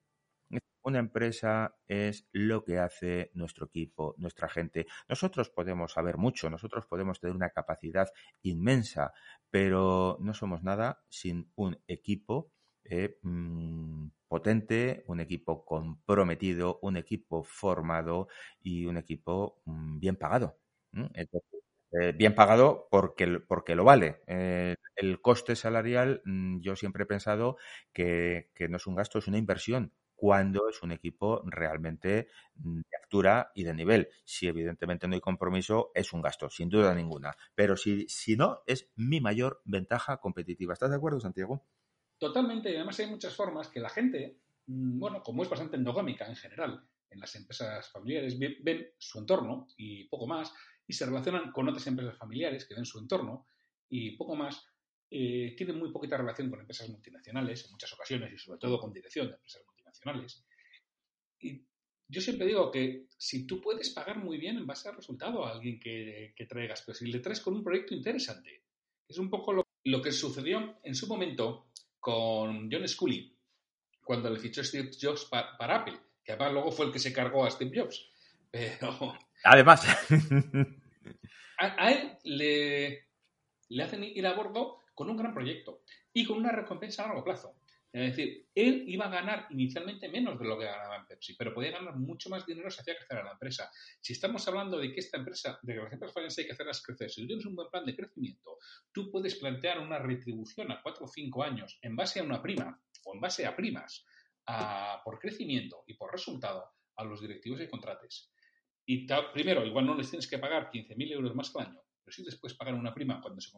Una 0.85 0.99
empresa 0.99 1.76
es 1.87 2.26
lo 2.32 2.64
que 2.64 2.78
hace 2.78 3.30
nuestro 3.35 3.66
equipo, 3.66 4.14
nuestra 4.18 4.49
gente. 4.49 4.87
Nosotros 5.09 5.49
podemos 5.50 5.92
saber 5.92 6.16
mucho, 6.18 6.50
nosotros 6.50 6.87
podemos 6.87 7.21
tener 7.21 7.37
una 7.37 7.50
capacidad 7.50 8.09
inmensa, 8.42 9.12
pero 9.50 10.16
no 10.21 10.35
somos 10.35 10.62
nada 10.64 11.02
sin 11.09 11.52
un 11.54 11.78
equipo 11.87 12.50
eh, 12.85 13.18
mm, 13.23 14.09
potente, 14.26 15.04
un 15.06 15.21
equipo 15.21 15.64
comprometido, 15.64 16.80
un 16.82 16.97
equipo 16.97 17.44
formado 17.44 18.26
y 18.61 18.87
un 18.87 18.97
equipo 18.97 19.61
mm, 19.66 20.00
bien 20.00 20.16
pagado. 20.16 20.59
Eh, 22.00 22.12
bien 22.16 22.35
pagado 22.35 22.88
porque, 22.90 23.26
porque 23.40 23.75
lo 23.75 23.85
vale. 23.85 24.23
Eh, 24.26 24.75
el 24.97 25.21
coste 25.21 25.56
salarial, 25.56 26.23
mm, 26.25 26.61
yo 26.61 26.75
siempre 26.76 27.04
he 27.04 27.06
pensado 27.06 27.56
que, 27.92 28.50
no 28.68 28.76
es 28.78 28.87
un 28.87 28.94
gasto, 28.94 29.18
es 29.18 29.28
una 29.28 29.38
inversión 29.38 29.92
cuando 30.23 30.69
es 30.69 30.81
un 30.85 30.93
equipo 30.93 31.43
realmente 31.47 32.29
de 32.55 32.97
altura 33.02 33.50
y 33.57 33.64
de 33.64 33.75
nivel. 33.75 34.09
Si 34.25 34.47
evidentemente 34.47 35.09
no 35.09 35.17
hay 35.17 35.21
compromiso, 35.21 35.91
es 35.97 36.12
un 36.12 36.23
gasto, 36.23 36.49
sin 36.49 36.69
duda 36.69 36.95
ninguna. 36.95 37.35
Pero 37.57 37.76
si, 37.76 38.07
si 38.09 38.37
no, 38.37 38.62
es 38.69 38.88
mi 38.95 39.21
mayor 39.21 39.62
ventaja 39.64 40.19
competitiva. 40.19 40.75
¿Estás 40.75 40.91
de 40.91 40.97
acuerdo, 40.97 41.19
Santiago? 41.19 41.67
Totalmente, 42.19 42.71
y 42.71 42.76
además 42.76 43.00
hay 43.00 43.09
muchas 43.09 43.35
formas 43.35 43.67
que 43.67 43.81
la 43.81 43.88
gente, 43.88 44.38
mm, 44.67 45.00
bueno, 45.00 45.25
como 45.25 45.43
es 45.43 45.50
bastante 45.50 45.75
endogámica 45.75 46.25
en 46.29 46.37
general, 46.37 46.87
en 47.11 47.19
las 47.19 47.35
empresas 47.35 47.91
familiares, 47.91 48.38
ven, 48.38 48.93
su 48.99 49.19
entorno 49.19 49.67
y 49.76 50.05
poco 50.05 50.29
más, 50.29 50.55
y 50.87 50.93
se 50.93 51.05
relacionan 51.05 51.50
con 51.50 51.69
otras 51.69 51.88
empresas 51.88 52.17
familiares 52.17 52.64
que 52.64 52.76
ven 52.76 52.87
su 52.87 53.00
entorno 53.00 53.49
y 53.88 54.17
poco 54.17 54.37
más, 54.37 54.69
eh, 55.11 55.52
tienen 55.57 55.81
muy 55.81 55.91
poquita 55.91 56.17
relación 56.17 56.49
con 56.49 56.61
empresas 56.61 56.88
multinacionales 56.91 57.64
en 57.64 57.73
muchas 57.73 57.93
ocasiones 57.93 58.33
y 58.33 58.38
sobre 58.38 58.61
todo 58.61 58.79
con 58.79 58.93
dirección 58.93 59.26
de 59.26 59.35
empresas. 59.35 59.62
Y 61.40 61.64
yo 62.09 62.21
siempre 62.21 62.47
digo 62.47 62.71
que 62.71 63.06
si 63.16 63.47
tú 63.47 63.61
puedes 63.61 63.90
pagar 63.90 64.18
muy 64.18 64.38
bien 64.38 64.56
en 64.56 64.66
base 64.66 64.88
al 64.88 64.97
resultado 64.97 65.44
a 65.44 65.52
alguien 65.52 65.78
que, 65.80 66.35
que 66.37 66.47
traigas, 66.47 66.82
pero 66.82 66.97
si 66.97 67.06
le 67.06 67.21
traes 67.21 67.40
con 67.40 67.54
un 67.54 67.64
proyecto 67.64 67.94
interesante, 67.94 68.62
es 69.09 69.18
un 69.18 69.28
poco 69.28 69.52
lo, 69.52 69.66
lo 69.85 70.02
que 70.02 70.12
sucedió 70.12 70.78
en 70.82 70.94
su 70.94 71.06
momento 71.06 71.68
con 71.99 72.71
John 72.71 72.87
Scully 72.87 73.37
cuando 74.04 74.30
le 74.30 74.38
fichó 74.38 74.62
Steve 74.64 74.90
Jobs 75.00 75.26
para, 75.26 75.76
Apple, 75.76 75.99
que 76.25 76.32
además 76.32 76.52
luego 76.52 76.73
fue 76.73 76.87
el 76.87 76.92
que 76.92 76.99
se 76.99 77.12
cargó 77.12 77.44
a 77.44 77.50
Steve 77.50 77.80
Jobs. 77.80 78.11
Pero. 78.50 79.16
Además. 79.44 79.87
A, 81.59 81.90
él 81.92 82.18
le, 82.25 83.09
le 83.68 83.82
hacen 83.82 84.04
ir 84.04 84.26
a 84.26 84.35
bordo 84.35 84.80
con 84.94 85.09
un 85.09 85.16
gran 85.16 85.32
proyecto 85.32 85.82
y 86.12 86.25
con 86.25 86.38
una 86.38 86.52
recompensa 86.52 87.04
a 87.04 87.09
largo 87.09 87.25
plazo. 87.25 87.54
Es 87.93 88.17
decir, 88.17 88.49
él 88.55 88.85
iba 88.87 89.05
a 89.05 89.11
ganar 89.11 89.47
inicialmente 89.51 90.09
menos 90.09 90.39
de 90.39 90.47
lo 90.47 90.59
que 90.59 90.65
ganaba 90.65 90.97
en 90.97 91.07
Pepsi, 91.07 91.35
pero 91.35 91.53
podía 91.53 91.73
ganar 91.73 91.95
mucho 91.97 92.31
más 92.31 92.47
dinero 92.47 92.71
si 92.71 92.81
hacía 92.81 92.97
crecer 92.97 93.19
a 93.19 93.25
la 93.25 93.33
empresa. 93.33 93.71
Si 94.01 94.15
estamos 94.15 94.49
hablando 94.49 94.79
de 94.79 94.91
que 94.91 95.01
esta 95.01 95.19
empresa, 95.19 95.59
de 95.61 95.75
que 95.75 95.81
las 95.81 95.93
empresas 95.93 96.39
hay 96.39 96.47
que 96.47 96.53
hacerlas 96.53 96.83
crecer, 96.83 97.11
si 97.11 97.21
tú 97.21 97.27
tienes 97.27 97.45
un 97.45 97.55
buen 97.55 97.69
plan 97.69 97.85
de 97.85 97.95
crecimiento, 97.95 98.57
tú 98.93 99.11
puedes 99.11 99.35
plantear 99.35 99.79
una 99.79 99.99
retribución 99.99 100.73
a 100.73 100.81
cuatro 100.83 101.05
o 101.05 101.09
cinco 101.09 101.43
años 101.43 101.79
en 101.83 101.95
base 101.95 102.21
a 102.21 102.23
una 102.23 102.41
prima 102.41 102.81
o 103.05 103.15
en 103.15 103.21
base 103.21 103.45
a 103.45 103.55
primas 103.55 104.07
por 105.05 105.19
crecimiento 105.19 105.85
y 105.87 105.95
por 105.95 106.11
resultado 106.11 106.73
a 106.97 107.05
los 107.05 107.21
directivos 107.21 107.61
y 107.61 107.69
contrates. 107.69 108.33
Y 108.87 109.07
primero, 109.35 109.67
igual 109.67 109.85
no 109.85 109.95
les 109.95 110.09
tienes 110.09 110.27
que 110.27 110.39
pagar 110.39 110.71
15.000 110.71 111.13
euros 111.13 111.35
más 111.35 111.55
al 111.55 111.67
año, 111.67 111.81
pero 112.03 112.15
sí 112.15 112.25
después 112.25 112.55
pagar 112.55 112.75
una 112.75 112.93
prima 112.95 113.21
cuando 113.21 113.41
se, 113.41 113.51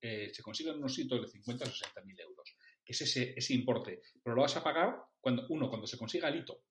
eh, 0.00 0.30
se 0.32 0.42
consigan 0.42 0.78
unos 0.78 0.96
hitos 0.98 1.20
de 1.20 1.28
50 1.28 1.64
o 1.64 1.68
60.000 1.68 2.20
euros 2.20 2.56
es 2.84 3.00
ese, 3.02 3.34
ese 3.36 3.54
importe. 3.54 4.02
Pero 4.22 4.36
lo 4.36 4.42
vas 4.42 4.56
a 4.56 4.64
pagar, 4.64 4.96
cuando, 5.20 5.46
uno, 5.48 5.68
cuando 5.68 5.86
se 5.86 5.98
consiga 5.98 6.28
el 6.28 6.40
hito. 6.40 6.62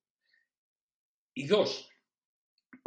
Y 1.33 1.47
dos, 1.47 1.89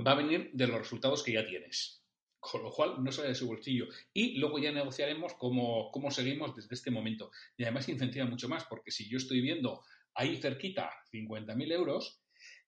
va 0.06 0.12
a 0.12 0.16
venir 0.16 0.50
de 0.52 0.66
los 0.66 0.78
resultados 0.78 1.22
que 1.22 1.32
ya 1.32 1.46
tienes. 1.46 2.04
Con 2.40 2.64
lo 2.64 2.72
cual 2.72 3.02
no 3.02 3.12
sale 3.12 3.28
de 3.28 3.34
su 3.34 3.46
bolsillo. 3.46 3.86
Y 4.12 4.38
luego 4.38 4.58
ya 4.58 4.72
negociaremos 4.72 5.34
cómo, 5.34 5.90
cómo 5.92 6.10
seguimos 6.10 6.56
desde 6.56 6.74
este 6.74 6.90
momento. 6.90 7.30
Y 7.56 7.62
además 7.62 7.88
incentiva 7.88 8.26
mucho 8.26 8.48
más, 8.48 8.64
porque 8.64 8.90
si 8.90 9.08
yo 9.08 9.18
estoy 9.18 9.40
viendo 9.40 9.84
ahí 10.14 10.36
cerquita 10.36 10.90
50.000 11.12 11.72
euros, 11.72 12.20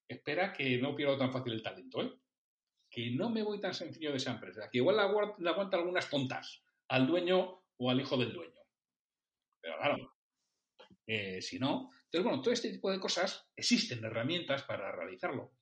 espera 0.08 0.52
que 0.52 0.78
no 0.78 0.94
pierdo 0.94 1.18
tan 1.18 1.32
fácil 1.32 1.52
el 1.52 1.62
talento, 1.62 2.02
¿eh? 2.02 2.12
que 2.88 3.10
no 3.10 3.28
me 3.30 3.42
voy 3.42 3.60
tan 3.60 3.74
sencillo 3.74 4.12
de 4.12 4.18
esa 4.18 4.32
empresa, 4.32 4.68
que 4.70 4.78
igual 4.78 4.96
le 5.38 5.50
aguanta 5.50 5.76
algunas 5.76 6.08
tontas 6.08 6.62
al 6.88 7.08
dueño 7.08 7.64
o 7.76 7.90
al 7.90 8.00
hijo 8.00 8.16
del 8.16 8.32
dueño. 8.32 8.60
Pero 9.60 9.76
claro, 9.78 10.13
eh, 11.06 11.40
si 11.42 11.58
no. 11.58 11.90
Entonces, 12.04 12.24
bueno, 12.24 12.40
todo 12.40 12.52
este 12.52 12.70
tipo 12.70 12.90
de 12.90 13.00
cosas 13.00 13.48
existen 13.56 14.04
herramientas 14.04 14.62
para 14.62 14.92
realizarlo. 14.92 15.52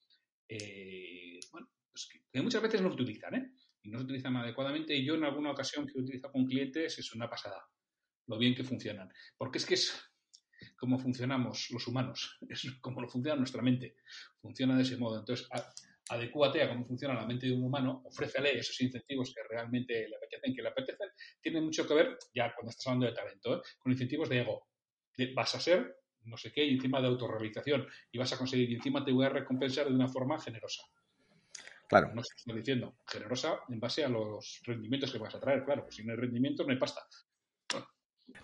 Eh, 0.49 1.41
bueno, 1.51 1.69
pues 1.91 2.09
que, 2.09 2.43
muchas 2.43 2.63
veces 2.63 2.81
no 2.83 2.89
se 2.89 2.95
utilizan, 2.95 3.35
¿eh? 3.35 3.53
Y 3.83 3.91
no 3.91 3.99
se 3.99 4.05
utilizan 4.05 4.37
adecuadamente. 4.37 4.95
Y 4.95 5.05
yo 5.05 5.15
en 5.15 5.25
alguna 5.25 5.51
ocasión 5.51 5.87
que 5.87 5.99
he 5.99 6.03
utilizado 6.03 6.33
con 6.33 6.47
clientes 6.47 6.99
es 6.99 7.15
una 7.15 7.29
pasada. 7.29 7.67
Lo 8.27 8.39
bien 8.39 8.55
que 8.55 8.65
funcionan. 8.65 9.13
Porque 9.37 9.59
es 9.59 9.67
que 9.67 9.75
es 9.75 9.93
como 10.77 10.99
funcionamos 10.99 11.69
los 11.71 11.87
humanos, 11.89 12.39
es 12.49 12.71
como 12.81 13.01
lo 13.01 13.09
funciona 13.09 13.37
nuestra 13.37 13.63
mente. 13.63 13.97
Funciona 14.41 14.77
de 14.77 14.83
ese 14.83 14.97
modo. 14.97 15.19
Entonces, 15.19 15.49
adecúate 16.09 16.63
a 16.63 16.69
cómo 16.69 16.85
funciona 16.85 17.15
la 17.15 17.27
mente 17.27 17.47
de 17.47 17.53
un 17.53 17.65
humano, 17.65 18.03
ofrécele 18.05 18.59
esos 18.59 18.81
incentivos 18.81 19.33
que 19.35 19.43
realmente 19.49 20.09
le 20.09 20.17
apetecen, 20.17 20.55
que 20.55 20.63
le 20.63 20.69
apetecen. 20.69 21.09
Tiene 21.41 21.61
mucho 21.61 21.87
que 21.87 21.95
ver, 21.95 22.19
ya 22.35 22.55
cuando 22.55 22.71
estás 22.71 22.87
hablando 22.87 23.07
de 23.07 23.13
talento, 23.13 23.57
¿eh? 23.57 23.63
con 23.79 23.93
incentivos 23.93 24.29
de 24.29 24.41
ego 24.41 24.72
vas 25.35 25.55
a 25.55 25.61
ser 25.61 26.03
no 26.25 26.37
sé 26.37 26.53
qué, 26.53 26.65
y 26.65 26.75
encima 26.75 27.01
de 27.01 27.09
autorrealización, 27.09 27.87
y 28.11 28.19
vas 28.19 28.33
a 28.33 28.39
conseguir, 28.39 28.71
y 28.71 28.75
encima 28.75 29.05
te 29.05 29.13
voy 29.13 29.27
a 29.27 29.31
recompensar 29.31 29.87
de 29.87 29.95
una 29.95 30.09
forma 30.09 30.39
generosa. 30.41 30.83
Claro. 31.89 32.11
No 32.15 32.23
estoy 32.23 32.57
diciendo, 32.57 32.95
generosa 33.07 33.61
en 33.69 33.79
base 33.79 34.05
a 34.05 34.09
los 34.09 34.63
rendimientos 34.65 35.13
que 35.13 35.19
vas 35.19 35.35
a 35.35 35.41
traer, 35.41 35.65
claro, 35.65 35.83
pues 35.83 35.97
si 35.97 36.05
no 36.05 36.13
hay 36.13 36.19
rendimiento 36.19 36.65
no 36.65 36.71
hay 36.71 36.79
pasta. 36.79 37.03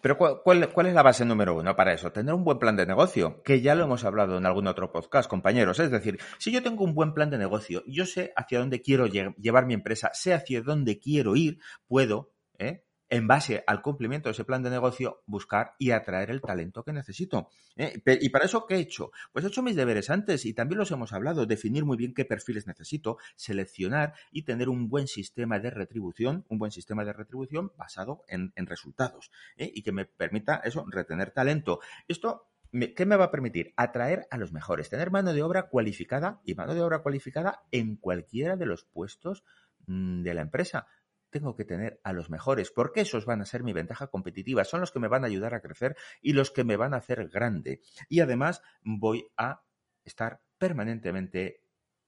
Pero 0.02 0.18
¿cuál, 0.18 0.70
¿cuál, 0.70 0.86
es 0.86 0.94
la 0.94 1.02
base 1.02 1.24
número 1.24 1.56
uno 1.56 1.74
para 1.74 1.94
eso? 1.94 2.12
Tener 2.12 2.34
un 2.34 2.44
buen 2.44 2.58
plan 2.58 2.76
de 2.76 2.84
negocio, 2.84 3.42
que 3.42 3.62
ya 3.62 3.74
lo 3.74 3.84
hemos 3.84 4.04
hablado 4.04 4.36
en 4.36 4.44
algún 4.44 4.66
otro 4.66 4.92
podcast, 4.92 5.30
compañeros. 5.30 5.80
Es 5.80 5.90
decir, 5.90 6.18
si 6.36 6.52
yo 6.52 6.62
tengo 6.62 6.84
un 6.84 6.94
buen 6.94 7.14
plan 7.14 7.30
de 7.30 7.38
negocio, 7.38 7.82
yo 7.86 8.04
sé 8.04 8.32
hacia 8.36 8.58
dónde 8.58 8.82
quiero 8.82 9.06
llevar 9.06 9.64
mi 9.64 9.74
empresa, 9.74 10.10
sé 10.12 10.34
hacia 10.34 10.60
dónde 10.60 10.98
quiero 10.98 11.36
ir, 11.36 11.58
puedo 11.86 12.32
¿eh? 12.58 12.84
En 13.10 13.26
base 13.26 13.64
al 13.66 13.82
cumplimiento 13.82 14.28
de 14.28 14.32
ese 14.32 14.44
plan 14.44 14.62
de 14.62 14.70
negocio, 14.70 15.22
buscar 15.26 15.74
y 15.78 15.92
atraer 15.92 16.30
el 16.30 16.40
talento 16.40 16.84
que 16.84 16.92
necesito. 16.92 17.48
¿eh? 17.76 18.02
¿Y 18.20 18.28
para 18.28 18.44
eso 18.44 18.66
qué 18.66 18.76
he 18.76 18.80
hecho? 18.80 19.10
Pues 19.32 19.44
he 19.44 19.48
hecho 19.48 19.62
mis 19.62 19.76
deberes 19.76 20.10
antes 20.10 20.44
y 20.44 20.52
también 20.52 20.78
los 20.78 20.90
hemos 20.90 21.12
hablado, 21.12 21.46
definir 21.46 21.84
muy 21.84 21.96
bien 21.96 22.14
qué 22.14 22.24
perfiles 22.24 22.66
necesito, 22.66 23.18
seleccionar 23.36 24.14
y 24.30 24.42
tener 24.42 24.68
un 24.68 24.88
buen 24.88 25.06
sistema 25.06 25.58
de 25.58 25.70
retribución, 25.70 26.44
un 26.48 26.58
buen 26.58 26.70
sistema 26.70 27.04
de 27.04 27.12
retribución 27.12 27.72
basado 27.76 28.22
en, 28.28 28.52
resultados 28.66 29.30
¿eh? 29.56 29.70
y 29.72 29.82
que 29.82 29.92
me 29.92 30.04
permita 30.04 30.56
eso, 30.64 30.84
retener 30.88 31.30
talento. 31.30 31.80
Esto 32.06 32.48
¿Qué 32.70 33.06
me 33.06 33.16
va 33.16 33.24
a 33.24 33.30
permitir? 33.30 33.72
Atraer 33.78 34.26
a 34.30 34.36
los 34.36 34.52
mejores, 34.52 34.90
tener 34.90 35.10
mano 35.10 35.32
de 35.32 35.42
obra 35.42 35.70
cualificada 35.70 36.42
y 36.44 36.54
mano 36.54 36.74
de 36.74 36.82
obra 36.82 36.98
cualificada 36.98 37.62
en 37.72 37.96
cualquiera 37.96 38.56
de 38.56 38.66
los 38.66 38.84
puestos 38.84 39.42
mm, 39.86 40.20
de 40.20 40.34
la 40.34 40.42
empresa 40.42 40.86
tengo 41.30 41.54
que 41.54 41.64
tener 41.64 42.00
a 42.04 42.12
los 42.12 42.30
mejores, 42.30 42.70
porque 42.70 43.02
esos 43.02 43.26
van 43.26 43.40
a 43.40 43.46
ser 43.46 43.62
mi 43.62 43.72
ventaja 43.72 44.08
competitiva, 44.08 44.64
son 44.64 44.80
los 44.80 44.92
que 44.92 45.00
me 45.00 45.08
van 45.08 45.24
a 45.24 45.28
ayudar 45.28 45.54
a 45.54 45.60
crecer 45.60 45.96
y 46.20 46.32
los 46.32 46.50
que 46.50 46.64
me 46.64 46.76
van 46.76 46.94
a 46.94 46.98
hacer 46.98 47.28
grande. 47.28 47.80
Y 48.08 48.20
además 48.20 48.62
voy 48.82 49.26
a 49.36 49.62
estar 50.04 50.40
permanentemente 50.58 51.62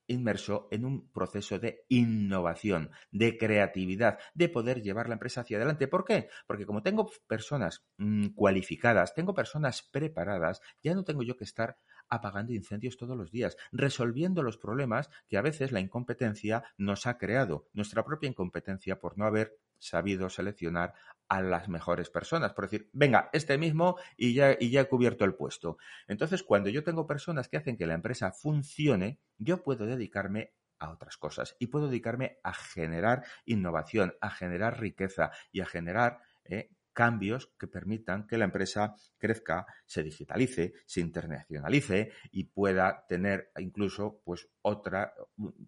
inmerso 0.07 0.67
en 0.71 0.85
un 0.85 1.09
proceso 1.11 1.57
de 1.59 1.85
innovación, 1.87 2.91
de 3.11 3.37
creatividad, 3.37 4.19
de 4.33 4.49
poder 4.49 4.81
llevar 4.81 5.07
la 5.07 5.13
empresa 5.13 5.41
hacia 5.41 5.57
adelante. 5.57 5.87
¿Por 5.87 6.03
qué? 6.03 6.29
Porque 6.47 6.65
como 6.65 6.83
tengo 6.83 7.09
personas 7.27 7.85
mm, 7.97 8.29
cualificadas, 8.29 9.13
tengo 9.13 9.33
personas 9.33 9.83
preparadas, 9.91 10.61
ya 10.83 10.93
no 10.93 11.03
tengo 11.03 11.23
yo 11.23 11.37
que 11.37 11.45
estar 11.45 11.77
apagando 12.11 12.53
incendios 12.53 12.97
todos 12.97 13.17
los 13.17 13.31
días, 13.31 13.57
resolviendo 13.71 14.43
los 14.43 14.57
problemas 14.57 15.09
que 15.27 15.37
a 15.37 15.41
veces 15.41 15.71
la 15.71 15.79
incompetencia 15.79 16.63
nos 16.77 17.07
ha 17.07 17.17
creado, 17.17 17.69
nuestra 17.73 18.03
propia 18.05 18.29
incompetencia 18.29 18.99
por 18.99 19.17
no 19.17 19.25
haber 19.25 19.57
sabido 19.79 20.29
seleccionar 20.29 20.93
a 21.27 21.41
las 21.41 21.69
mejores 21.69 22.09
personas, 22.09 22.53
por 22.53 22.65
decir, 22.65 22.89
venga, 22.93 23.29
este 23.33 23.57
mismo 23.57 23.97
y 24.17 24.33
ya, 24.33 24.55
y 24.59 24.69
ya 24.69 24.81
he 24.81 24.89
cubierto 24.89 25.25
el 25.25 25.33
puesto. 25.33 25.77
Entonces, 26.07 26.43
cuando 26.43 26.69
yo 26.69 26.83
tengo 26.83 27.07
personas 27.07 27.47
que 27.47 27.57
hacen 27.57 27.77
que 27.77 27.87
la 27.87 27.95
empresa 27.95 28.31
funcione, 28.31 29.19
yo 29.37 29.63
puedo 29.63 29.85
dedicarme 29.85 30.53
a 30.77 30.89
otras 30.91 31.17
cosas 31.17 31.55
y 31.59 31.67
puedo 31.67 31.87
dedicarme 31.87 32.39
a 32.43 32.53
generar 32.53 33.23
innovación, 33.45 34.15
a 34.19 34.29
generar 34.29 34.79
riqueza 34.81 35.31
y 35.51 35.61
a 35.61 35.65
generar 35.65 36.19
eh, 36.43 36.71
cambios 36.93 37.51
que 37.59 37.67
permitan 37.67 38.27
que 38.27 38.37
la 38.37 38.45
empresa 38.45 38.95
crezca, 39.17 39.65
se 39.85 40.03
digitalice, 40.03 40.73
se 40.85 41.01
internacionalice 41.01 42.11
y 42.31 42.45
pueda 42.45 43.05
tener 43.07 43.51
incluso 43.57 44.21
pues 44.23 44.49
otra 44.61 45.13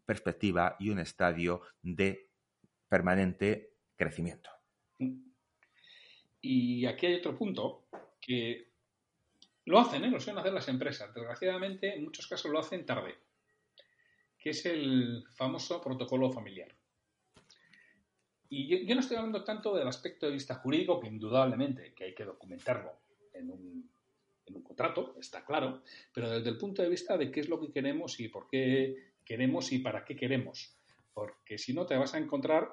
perspectiva 0.05 0.75
y 0.79 0.89
un 0.89 0.99
estadio 0.99 1.61
de 1.81 2.29
permanente 2.87 3.73
crecimiento. 3.95 4.49
Y 6.41 6.85
aquí 6.85 7.05
hay 7.05 7.15
otro 7.15 7.37
punto 7.37 7.87
que 8.19 8.71
Lo 9.65 9.79
hacen, 9.79 10.03
¿eh? 10.03 10.11
lo 10.11 10.19
suelen 10.19 10.39
hacer 10.39 10.53
las 10.53 10.67
empresas. 10.67 11.13
Desgraciadamente, 11.13 11.95
en 11.95 12.03
muchos 12.03 12.27
casos 12.27 12.51
lo 12.51 12.59
hacen 12.59 12.85
tarde, 12.85 13.15
que 14.37 14.49
es 14.49 14.65
el 14.65 15.23
famoso 15.37 15.79
protocolo 15.81 16.29
familiar. 16.33 16.75
Y 18.55 18.85
yo, 18.85 18.93
no 18.93 19.01
estoy 19.01 19.17
hablando 19.17 19.43
tanto 19.43 19.75
del 19.75 19.87
aspecto 19.87 20.27
de 20.27 20.33
vista 20.33 20.53
jurídico, 20.53 20.99
que 20.99 21.07
indudablemente 21.07 21.91
que 21.95 22.03
hay 22.03 22.13
que 22.13 22.23
documentarlo 22.23 22.91
en 23.33 23.49
un, 23.49 23.89
en 24.45 24.55
un 24.55 24.61
contrato, 24.61 25.15
está 25.19 25.43
claro, 25.43 25.81
pero 26.13 26.29
desde 26.29 26.51
el 26.51 26.59
punto 26.59 26.83
de 26.83 26.89
vista 26.89 27.17
de 27.17 27.31
qué 27.31 27.39
es 27.39 27.49
lo 27.49 27.59
que 27.59 27.71
queremos 27.71 28.19
y 28.19 28.27
por 28.27 28.47
qué 28.47 29.13
queremos 29.25 29.71
y 29.71 29.79
para 29.79 30.05
qué 30.05 30.15
queremos. 30.15 30.77
Porque 31.15 31.57
si 31.57 31.73
no, 31.73 31.87
te 31.87 31.97
vas 31.97 32.13
a 32.13 32.19
encontrar 32.19 32.69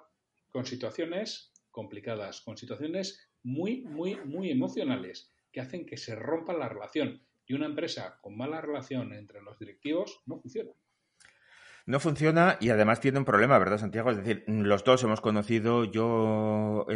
con 0.50 0.66
situaciones 0.66 1.50
complicadas, 1.70 2.42
con 2.42 2.58
situaciones 2.58 3.30
muy, 3.42 3.80
muy, 3.80 4.16
muy 4.16 4.50
emocionales 4.50 5.32
que 5.50 5.62
hacen 5.62 5.86
que 5.86 5.96
se 5.96 6.14
rompa 6.14 6.52
la 6.52 6.68
relación. 6.68 7.22
Y 7.46 7.54
una 7.54 7.64
empresa 7.64 8.18
con 8.20 8.36
mala 8.36 8.60
relación 8.60 9.14
entre 9.14 9.40
los 9.40 9.58
directivos 9.58 10.20
no 10.26 10.38
funciona. 10.42 10.72
No 11.90 11.98
funciona 11.98 12.56
y 12.60 12.70
además 12.70 13.00
tiene 13.00 13.18
un 13.18 13.24
problema, 13.24 13.58
¿verdad, 13.58 13.78
Santiago? 13.78 14.12
Es 14.12 14.18
decir, 14.18 14.44
los 14.46 14.84
dos 14.84 15.02
hemos 15.02 15.20
conocido, 15.20 15.82
yo 15.82 16.86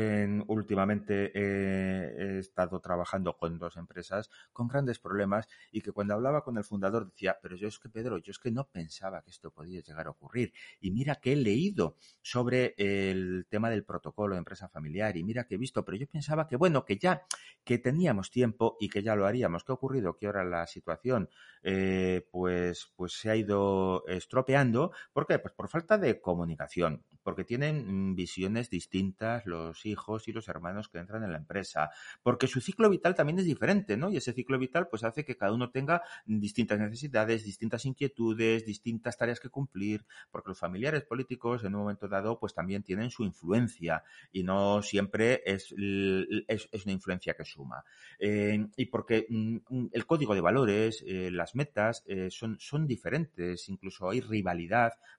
últimamente 0.46 1.32
he 1.34 2.38
estado 2.38 2.78
trabajando 2.78 3.36
con 3.36 3.58
dos 3.58 3.76
empresas 3.76 4.30
con 4.52 4.68
grandes 4.68 5.00
problemas 5.00 5.48
y 5.72 5.80
que 5.80 5.90
cuando 5.90 6.14
hablaba 6.14 6.44
con 6.44 6.58
el 6.58 6.62
fundador 6.62 7.10
decía, 7.10 7.36
pero 7.42 7.56
yo 7.56 7.66
es 7.66 7.80
que, 7.80 7.88
Pedro, 7.88 8.18
yo 8.18 8.30
es 8.30 8.38
que 8.38 8.52
no 8.52 8.68
pensaba 8.68 9.22
que 9.22 9.32
esto 9.32 9.50
podía 9.50 9.80
llegar 9.80 10.06
a 10.06 10.10
ocurrir. 10.10 10.52
Y 10.78 10.92
mira 10.92 11.16
que 11.16 11.32
he 11.32 11.36
leído 11.36 11.96
sobre 12.22 12.76
el 12.78 13.48
tema 13.50 13.70
del 13.70 13.82
protocolo 13.82 14.36
de 14.36 14.38
empresa 14.38 14.68
familiar 14.68 15.16
y 15.16 15.24
mira 15.24 15.42
que 15.42 15.56
he 15.56 15.58
visto, 15.58 15.84
pero 15.84 15.98
yo 15.98 16.06
pensaba 16.06 16.46
que, 16.46 16.54
bueno, 16.54 16.84
que 16.84 16.98
ya, 16.98 17.24
que 17.64 17.78
teníamos 17.78 18.30
tiempo 18.30 18.76
y 18.78 18.88
que 18.90 19.02
ya 19.02 19.16
lo 19.16 19.26
haríamos. 19.26 19.64
¿Qué 19.64 19.72
ha 19.72 19.74
ocurrido? 19.74 20.16
Que 20.16 20.26
ahora 20.26 20.44
la 20.44 20.68
situación, 20.68 21.30
eh, 21.64 22.28
pues, 22.30 22.92
pues 22.94 23.14
se 23.14 23.30
ha 23.30 23.34
ido 23.34 24.06
estropeando 24.06 24.83
¿Por 25.12 25.26
qué? 25.26 25.38
Pues 25.38 25.54
por 25.54 25.68
falta 25.68 25.98
de 25.98 26.20
comunicación, 26.20 27.02
porque 27.22 27.44
tienen 27.44 28.10
mm, 28.10 28.14
visiones 28.14 28.70
distintas 28.70 29.46
los 29.46 29.86
hijos 29.86 30.28
y 30.28 30.32
los 30.32 30.48
hermanos 30.48 30.88
que 30.88 30.98
entran 30.98 31.24
en 31.24 31.32
la 31.32 31.38
empresa, 31.38 31.90
porque 32.22 32.46
su 32.46 32.60
ciclo 32.60 32.90
vital 32.90 33.14
también 33.14 33.38
es 33.38 33.44
diferente, 33.44 33.96
¿no? 33.96 34.10
Y 34.10 34.16
ese 34.16 34.32
ciclo 34.32 34.58
vital 34.58 34.88
pues 34.88 35.04
hace 35.04 35.24
que 35.24 35.36
cada 35.36 35.52
uno 35.52 35.70
tenga 35.70 36.02
distintas 36.26 36.78
necesidades, 36.78 37.44
distintas 37.44 37.84
inquietudes, 37.84 38.64
distintas 38.64 39.16
tareas 39.16 39.40
que 39.40 39.48
cumplir, 39.48 40.04
porque 40.30 40.50
los 40.50 40.58
familiares 40.58 41.04
políticos 41.04 41.64
en 41.64 41.74
un 41.74 41.82
momento 41.82 42.08
dado 42.08 42.38
pues 42.38 42.54
también 42.54 42.82
tienen 42.82 43.10
su 43.10 43.24
influencia 43.24 44.02
y 44.32 44.42
no 44.42 44.82
siempre 44.82 45.42
es, 45.44 45.72
es, 45.72 46.84
una 46.84 46.92
influencia 46.92 47.34
que 47.34 47.44
suma. 47.44 47.84
Eh, 48.18 48.66
y 48.76 48.86
porque 48.86 49.26
mm, 49.28 49.86
el 49.92 50.06
código 50.06 50.34
de 50.34 50.40
valores, 50.40 51.04
eh, 51.06 51.30
las 51.30 51.54
metas 51.54 52.04
eh, 52.06 52.28
son, 52.30 52.56
son 52.58 52.86
diferentes, 52.86 53.68
incluso 53.68 54.10
hay 54.10 54.20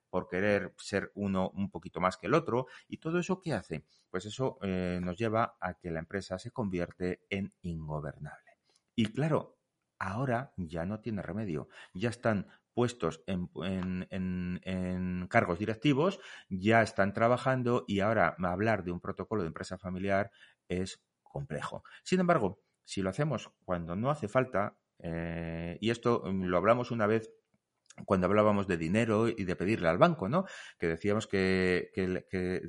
por 0.09 0.27
querer 0.27 0.73
ser 0.77 1.11
uno 1.15 1.51
un 1.55 1.69
poquito 1.69 1.99
más 1.99 2.17
que 2.17 2.27
el 2.27 2.33
otro. 2.33 2.67
¿Y 2.87 2.97
todo 2.97 3.19
eso 3.19 3.41
qué 3.41 3.53
hace? 3.53 3.85
Pues 4.09 4.25
eso 4.25 4.57
eh, 4.61 4.99
nos 5.01 5.17
lleva 5.17 5.57
a 5.59 5.73
que 5.73 5.91
la 5.91 5.99
empresa 5.99 6.39
se 6.39 6.51
convierte 6.51 7.25
en 7.29 7.53
ingobernable. 7.61 8.51
Y 8.95 9.07
claro, 9.07 9.57
ahora 9.99 10.53
ya 10.55 10.85
no 10.85 11.01
tiene 11.01 11.21
remedio. 11.21 11.67
Ya 11.93 12.09
están 12.09 12.47
puestos 12.73 13.23
en, 13.25 13.49
en, 14.11 15.27
cargos 15.29 15.59
directivos, 15.59 16.19
ya 16.49 16.81
están 16.81 17.13
trabajando 17.13 17.85
y 17.87 18.01
ahora 18.01 18.35
hablar 18.37 18.83
de 18.83 18.91
un 18.91 18.99
protocolo 18.99 19.41
de 19.41 19.47
empresa 19.47 19.77
familiar 19.77 20.29
es 20.67 21.01
complejo. 21.23 21.83
Sin 22.03 22.19
embargo, 22.19 22.61
si 22.83 23.01
lo 23.01 23.09
hacemos 23.09 23.51
cuando 23.63 23.95
no 23.95 24.11
hace 24.11 24.27
falta, 24.27 24.77
eh, 24.99 25.77
y 25.81 25.89
esto 25.89 26.23
lo 26.31 26.57
hablamos 26.57 26.91
una 26.91 27.07
vez 27.07 27.31
cuando 28.03 28.27
hablábamos 28.27 28.67
de 28.67 28.77
dinero 28.77 29.29
y 29.29 29.45
de 29.45 29.55
pedirle 29.55 29.87
al 29.87 29.97
banco, 29.97 30.27
¿no? 30.27 30.45
Que 30.77 30.87
decíamos 30.87 31.27
que, 31.27 31.91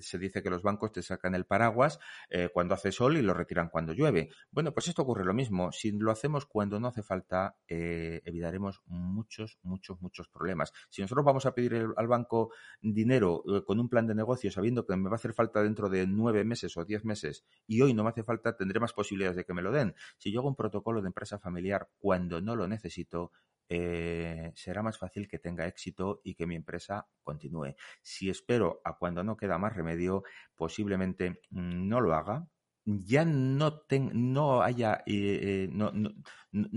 se 0.01 0.19
dice 0.19 0.43
que 0.43 0.51
los 0.51 0.63
bancos 0.63 0.93
te 0.93 1.03
sacan 1.03 1.35
el 1.35 1.47
paraguas 1.47 1.99
eh, 2.31 2.49
cuando 2.53 2.75
hace 2.75 2.93
sol 2.93 3.17
y 3.17 3.23
lo 3.23 3.35
retiran 3.35 3.69
cuando 3.69 3.93
llueve. 3.93 4.31
Bueno, 4.51 4.73
pues 4.73 4.89
esto 4.89 5.03
ocurre 5.03 5.25
lo 5.25 5.35
mismo. 5.35 5.73
Si 5.73 5.91
lo 5.93 6.11
hacemos 6.11 6.47
cuando 6.47 6.79
no 6.79 6.89
hace 6.89 7.03
falta, 7.03 7.57
eh, 7.69 8.23
evitaremos 8.25 8.83
muchos, 8.87 9.59
muchos, 9.63 10.01
muchos 10.01 10.29
problemas. 10.29 10.73
Si 10.91 11.03
nosotros 11.03 11.25
vamos 11.25 11.47
a 11.47 11.55
pedir 11.55 11.87
al 11.97 12.07
banco 12.07 12.53
dinero 12.81 13.43
eh, 13.49 13.65
con 13.65 13.81
un 13.81 13.89
plan 13.89 14.07
de 14.07 14.15
negocio 14.15 14.51
sabiendo 14.51 14.87
que 14.87 14.97
me 14.97 15.09
va 15.09 15.15
a 15.15 15.17
hacer 15.17 15.33
falta 15.33 15.63
dentro 15.63 15.89
de 15.89 16.07
nueve 16.07 16.45
meses 16.45 16.77
o 16.77 16.85
diez 16.85 17.05
meses 17.05 17.45
y 17.67 17.81
hoy 17.81 17.95
no 17.95 18.05
me 18.05 18.11
hace 18.11 18.23
falta, 18.23 18.57
tendré 18.57 18.81
más 18.81 18.93
posibilidades 18.93 19.37
de 19.37 19.45
que 19.45 19.55
me 19.55 19.63
lo 19.63 19.73
den. 19.73 19.95
Si 20.19 20.33
yo 20.33 20.41
hago 20.41 20.49
un 20.49 20.57
protocolo 20.57 21.03
de 21.03 21.09
empresa 21.09 21.39
familiar 21.39 21.89
cuando 21.99 22.41
no 22.41 22.57
lo 22.57 22.69
necesito, 22.69 23.33
eh, 23.69 24.53
será 24.55 24.83
más 24.83 24.99
fácil 24.99 25.27
que 25.29 25.39
tenga 25.39 25.67
éxito 25.67 26.21
y 26.23 26.35
que 26.35 26.47
mi 26.47 26.55
empresa 26.55 27.09
continúe. 27.23 27.75
Si 28.01 28.31
espero 28.31 28.81
a 28.85 28.97
cuando 28.97 29.25
no 29.25 29.37
queda 29.37 29.59
más 29.59 29.75
remedio, 29.75 30.23
posiblemente 30.55 31.41
mm, 31.51 31.89
no 31.89 32.01
lo 32.01 32.15
haga, 32.15 32.49
ya 32.85 33.25
no, 33.25 33.83
no 34.13 34.63
haya 34.63 35.03
eh, 35.07 35.67
eh, 35.67 35.69
no, 35.73 35.93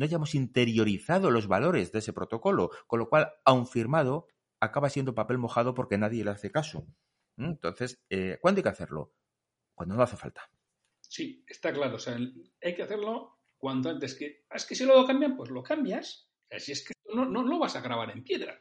hayamos 0.02 0.34
interiorizado 0.34 1.30
los 1.30 1.48
valores 1.48 1.92
de 1.92 2.00
ese 2.00 2.14
protocolo, 2.14 2.72
con 2.88 3.00
lo 3.00 3.10
cual, 3.10 3.32
aun 3.46 3.68
firmado, 3.68 4.28
acaba 4.60 4.90
siendo 4.90 5.14
papel 5.14 5.38
mojado 5.38 5.76
porque 5.76 6.00
nadie 6.00 6.24
le 6.24 6.32
hace 6.32 6.52
caso. 6.52 6.88
Entonces, 7.38 8.04
¿cuándo 8.42 8.60
hay 8.60 8.64
que 8.64 8.70
hacerlo? 8.70 9.14
Cuando 9.76 9.96
no 9.96 10.04
hace 10.04 10.18
falta. 10.18 10.50
Sí, 11.00 11.44
está 11.48 11.72
claro. 11.72 11.96
O 11.96 12.00
sea, 12.00 12.18
hay 12.62 12.76
que 12.76 12.84
hacerlo 12.84 13.38
cuanto 13.58 13.90
antes 13.90 14.16
que. 14.16 14.46
Es 14.50 14.66
que 14.66 14.76
si 14.76 14.86
lo 14.86 15.06
cambian, 15.06 15.38
pues 15.38 15.50
lo 15.50 15.64
cambias 15.64 16.29
si 16.58 16.72
es 16.72 16.88
que 16.88 16.94
no, 17.14 17.26
no 17.26 17.44
lo 17.44 17.60
vas 17.60 17.76
a 17.76 17.82
grabar 17.82 18.12
en 18.12 18.24
piedra. 18.24 18.60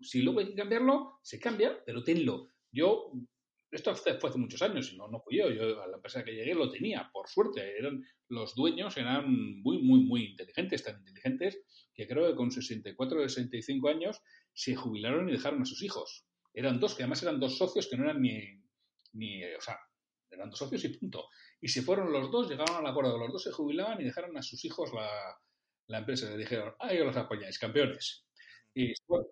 Si 0.00 0.22
luego 0.22 0.40
hay 0.40 0.48
que 0.48 0.54
cambiarlo, 0.54 1.18
se 1.22 1.38
cambia, 1.38 1.82
pero 1.84 2.02
tenlo. 2.02 2.48
Yo, 2.70 3.12
esto 3.70 3.94
fue 3.94 4.28
hace 4.28 4.38
muchos 4.38 4.62
años, 4.62 4.92
no, 4.94 5.08
no 5.08 5.20
fui 5.20 5.38
yo, 5.38 5.50
yo 5.50 5.82
a 5.82 5.86
la 5.86 5.96
empresa 5.96 6.24
que 6.24 6.32
llegué 6.32 6.54
lo 6.54 6.70
tenía, 6.70 7.10
por 7.12 7.28
suerte. 7.28 7.78
Eran, 7.78 8.04
los 8.28 8.54
dueños 8.54 8.96
eran 8.96 9.60
muy, 9.62 9.82
muy, 9.82 10.00
muy 10.00 10.24
inteligentes, 10.30 10.82
tan 10.82 10.98
inteligentes 10.98 11.62
que 11.94 12.06
creo 12.06 12.28
que 12.28 12.36
con 12.36 12.50
64 12.50 13.18
o 13.18 13.28
65 13.28 13.88
años 13.88 14.20
se 14.52 14.74
jubilaron 14.74 15.28
y 15.28 15.32
dejaron 15.32 15.62
a 15.62 15.66
sus 15.66 15.82
hijos. 15.82 16.26
Eran 16.54 16.80
dos, 16.80 16.94
que 16.94 17.02
además 17.02 17.22
eran 17.22 17.40
dos 17.40 17.56
socios 17.56 17.88
que 17.88 17.96
no 17.96 18.04
eran 18.04 18.20
ni, 18.20 18.60
ni 19.12 19.44
o 19.44 19.60
sea, 19.60 19.78
eran 20.30 20.50
dos 20.50 20.58
socios 20.58 20.84
y 20.84 20.88
punto. 20.88 21.28
Y 21.60 21.68
se 21.68 21.82
fueron 21.82 22.12
los 22.12 22.30
dos, 22.30 22.48
llegaron 22.48 22.76
al 22.76 22.86
acuerdo, 22.86 23.18
los 23.18 23.32
dos 23.32 23.42
se 23.42 23.52
jubilaban 23.52 24.00
y 24.00 24.04
dejaron 24.04 24.36
a 24.36 24.42
sus 24.42 24.64
hijos 24.64 24.92
la, 24.92 25.08
la 25.88 25.98
empresa 25.98 26.30
le 26.30 26.38
dijeron, 26.38 26.74
ahí 26.78 26.98
os 26.98 27.06
los 27.06 27.16
apoyáis, 27.16 27.58
campeones. 27.58 28.26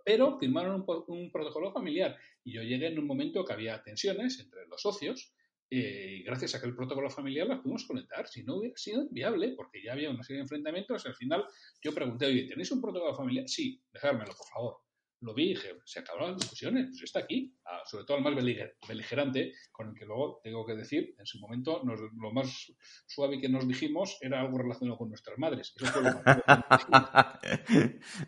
Pero 0.04 0.38
firmaron 0.38 0.84
un, 0.86 1.32
protocolo 1.32 1.72
familiar 1.72 2.16
y 2.44 2.52
yo 2.52 2.62
llegué 2.62 2.88
en 2.88 2.98
un 2.98 3.06
momento 3.06 3.44
que 3.44 3.52
había 3.54 3.82
tensiones 3.82 4.38
entre 4.38 4.66
los 4.66 4.82
socios 4.82 5.32
eh, 5.70 6.18
y 6.18 6.22
gracias 6.24 6.54
a 6.54 6.60
que 6.60 6.66
el 6.66 6.76
protocolo 6.76 7.08
familiar 7.08 7.46
las 7.46 7.60
pudimos 7.60 7.86
conectar. 7.86 8.28
Si 8.28 8.42
no 8.42 8.56
hubiera 8.56 8.76
sido 8.76 9.08
viable, 9.10 9.54
porque 9.56 9.82
ya 9.82 9.92
había 9.92 10.10
una 10.10 10.22
serie 10.22 10.38
de 10.38 10.42
enfrentamientos, 10.42 11.06
al 11.06 11.14
final 11.14 11.46
yo 11.82 11.94
pregunté, 11.94 12.26
oye, 12.26 12.46
¿tenéis 12.46 12.70
un 12.72 12.82
protocolo 12.82 13.14
familiar? 13.14 13.48
Sí, 13.48 13.82
dejármelo, 13.92 14.32
por 14.36 14.48
favor 14.48 14.89
lo 15.20 15.34
vi 15.34 15.44
y 15.44 15.48
dije, 15.50 15.76
se 15.84 16.00
acabaron 16.00 16.32
las 16.32 16.40
discusiones, 16.40 16.86
pues 16.88 17.02
está 17.02 17.20
aquí, 17.20 17.54
ah, 17.66 17.82
sobre 17.84 18.04
todo 18.04 18.16
el 18.16 18.24
más 18.24 18.34
beligerante, 18.34 19.52
con 19.70 19.88
el 19.88 19.94
que 19.94 20.06
luego 20.06 20.40
tengo 20.42 20.64
que 20.64 20.74
decir, 20.74 21.14
en 21.18 21.26
su 21.26 21.38
momento 21.38 21.82
lo 21.84 22.32
más 22.32 22.72
suave 23.06 23.40
que 23.40 23.48
nos 23.48 23.68
dijimos 23.68 24.18
era 24.20 24.40
algo 24.40 24.58
relacionado 24.58 24.96
con 24.96 25.08
nuestras 25.08 25.38
madres. 25.38 25.74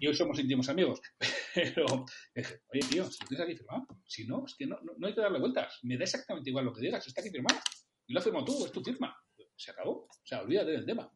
y 0.01 0.07
hoy 0.07 0.15
somos 0.15 0.39
íntimos 0.39 0.69
amigos. 0.69 1.01
Pero 1.55 2.05
dije, 2.35 2.61
oye 2.73 2.87
tío, 2.89 3.05
si 3.05 3.25
tienes 3.27 3.47
aquí 3.47 3.57
firmado, 3.57 3.87
si 4.07 4.27
no, 4.27 4.45
es 4.47 4.55
que 4.55 4.67
no, 4.67 4.79
no, 4.99 5.07
hay 5.07 5.15
que 5.15 5.21
darle 5.21 5.41
vueltas, 5.41 5.79
me 5.83 5.97
da 5.97 6.05
exactamente 6.05 6.51
igual 6.51 6.67
lo 6.67 6.73
que 6.73 6.83
digas, 6.83 7.07
está 7.07 7.21
aquí 7.21 7.31
firmado. 7.31 7.59
Y 8.07 8.13
lo 8.13 8.19
has 8.19 8.25
firmado 8.25 8.45
tú, 8.45 8.67
es 8.67 8.73
tu 8.73 8.83
firma. 8.83 9.17
Se 9.57 9.71
acabó, 9.71 10.05
o 10.05 10.09
sea, 10.25 10.43
olvídate 10.43 10.73
del 10.73 10.85
tema. 10.85 11.11